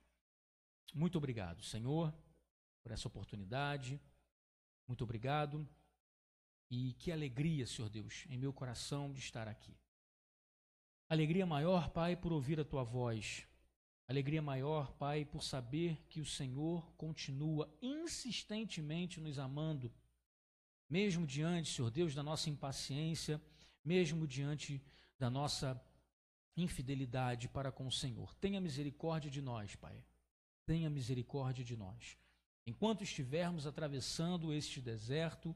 Muito 0.94 1.18
obrigado, 1.18 1.64
Senhor, 1.64 2.14
por 2.90 2.94
essa 2.94 3.08
oportunidade. 3.08 4.02
Muito 4.88 5.04
obrigado. 5.04 5.68
E 6.72 6.94
que 6.94 7.12
alegria, 7.12 7.68
Senhor 7.68 7.88
Deus, 7.88 8.26
em 8.30 8.38
meu 8.38 8.52
coração 8.52 9.12
de 9.12 9.20
estar 9.20 9.48
aqui. 9.48 9.78
Alegria 11.08 11.46
maior, 11.46 11.90
Pai, 11.90 12.16
por 12.16 12.34
ouvir 12.34 12.60
a 12.60 12.66
tua 12.66 12.84
voz. 12.84 13.46
Alegria 14.08 14.42
maior, 14.42 14.92
Pai, 14.94 15.24
por 15.24 15.44
saber 15.44 16.04
que 16.10 16.20
o 16.20 16.26
Senhor 16.26 16.92
continua 16.96 17.72
insistentemente 17.80 19.22
nos 19.22 19.38
amando, 19.38 19.94
mesmo 20.90 21.28
diante, 21.28 21.72
Senhor 21.72 21.92
Deus, 21.92 22.16
da 22.16 22.24
nossa 22.24 22.50
impaciência, 22.50 23.40
mesmo 23.86 24.26
diante 24.26 24.82
da 25.20 25.30
nossa 25.30 25.80
infidelidade 26.58 27.48
para 27.50 27.72
com 27.72 27.86
o 27.86 27.92
Senhor. 27.92 28.34
Tenha 28.36 28.60
misericórdia 28.60 29.30
de 29.30 29.42
nós, 29.44 29.76
Pai. 29.76 30.04
Tenha 30.66 30.90
misericórdia 30.90 31.64
de 31.64 31.78
nós. 31.78 32.18
Enquanto 32.66 33.04
estivermos 33.04 33.66
atravessando 33.66 34.54
este 34.54 34.82
deserto, 34.82 35.56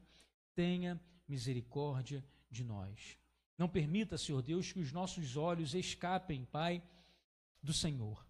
tenha 0.54 1.00
misericórdia 1.28 2.24
de 2.50 2.64
nós. 2.64 3.18
Não 3.56 3.68
permita, 3.68 4.18
Senhor 4.18 4.42
Deus, 4.42 4.72
que 4.72 4.80
os 4.80 4.92
nossos 4.92 5.36
olhos 5.36 5.74
escapem, 5.74 6.44
Pai, 6.44 6.82
do 7.62 7.72
Senhor. 7.72 8.26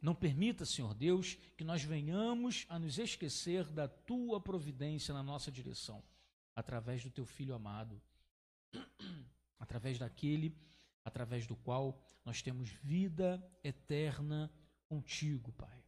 Não 0.00 0.14
permita, 0.14 0.64
Senhor 0.64 0.94
Deus, 0.94 1.36
que 1.56 1.64
nós 1.64 1.82
venhamos 1.82 2.64
a 2.70 2.78
nos 2.78 2.98
esquecer 2.98 3.64
da 3.70 3.86
tua 3.86 4.40
providência 4.40 5.12
na 5.12 5.22
nossa 5.22 5.52
direção, 5.52 6.02
através 6.56 7.02
do 7.02 7.10
teu 7.10 7.26
filho 7.26 7.54
amado, 7.54 8.00
através 9.58 9.98
daquele 9.98 10.56
através 11.04 11.46
do 11.46 11.56
qual 11.56 12.00
nós 12.24 12.42
temos 12.42 12.68
vida 12.82 13.42
eterna 13.64 14.50
contigo, 14.86 15.52
Pai. 15.52 15.84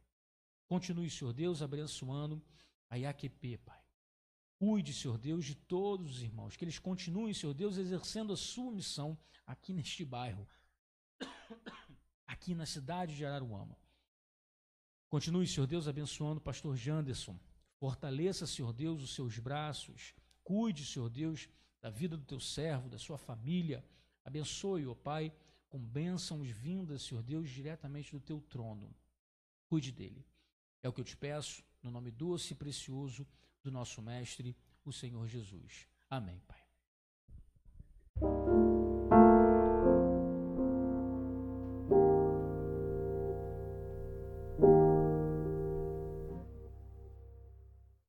Continue, 0.73 1.07
Senhor 1.07 1.31
Deus, 1.33 1.61
abençoando 1.61 2.41
a 2.89 2.97
IAQP, 2.97 3.59
Pai. 3.59 3.79
Cuide, 4.57 4.91
Senhor 4.91 5.19
Deus, 5.19 5.45
de 5.45 5.53
todos 5.53 6.15
os 6.15 6.23
irmãos, 6.23 6.55
que 6.55 6.65
eles 6.65 6.79
continuem, 6.79 7.31
Senhor 7.31 7.53
Deus, 7.53 7.77
exercendo 7.77 8.33
a 8.33 8.35
sua 8.35 8.71
missão 8.71 9.15
aqui 9.45 9.71
neste 9.71 10.03
bairro, 10.03 10.47
aqui 12.25 12.55
na 12.55 12.65
cidade 12.65 13.15
de 13.15 13.23
Araruama. 13.23 13.77
Continue, 15.09 15.45
Senhor 15.45 15.67
Deus, 15.67 15.87
abençoando 15.87 16.39
o 16.39 16.43
pastor 16.43 16.75
Janderson. 16.75 17.39
Fortaleça, 17.75 18.47
Senhor 18.47 18.73
Deus, 18.73 19.03
os 19.03 19.13
seus 19.13 19.37
braços. 19.37 20.15
Cuide, 20.43 20.83
Senhor 20.87 21.07
Deus, 21.07 21.47
da 21.81 21.91
vida 21.91 22.17
do 22.17 22.25
teu 22.25 22.39
servo, 22.39 22.89
da 22.89 22.97
sua 22.97 23.19
família. 23.19 23.85
Abençoe, 24.25 24.87
ó 24.87 24.95
Pai, 24.95 25.31
com 25.69 25.77
bênçãos 25.77 26.49
vindas, 26.49 27.03
Senhor 27.03 27.21
Deus, 27.21 27.47
diretamente 27.47 28.11
do 28.11 28.19
teu 28.19 28.41
trono. 28.41 28.91
Cuide 29.67 29.91
dele. 29.91 30.32
É 30.83 30.89
o 30.89 30.93
que 30.93 30.99
eu 30.99 31.05
te 31.05 31.17
peço, 31.17 31.63
no 31.81 31.89
nome 31.89 32.11
doce 32.11 32.53
e 32.53 32.55
precioso 32.55 33.25
do 33.63 33.71
nosso 33.71 34.01
Mestre, 34.01 34.55
o 34.83 34.91
Senhor 34.91 35.25
Jesus. 35.27 35.87
Amém, 36.09 36.39
Pai. 36.45 36.62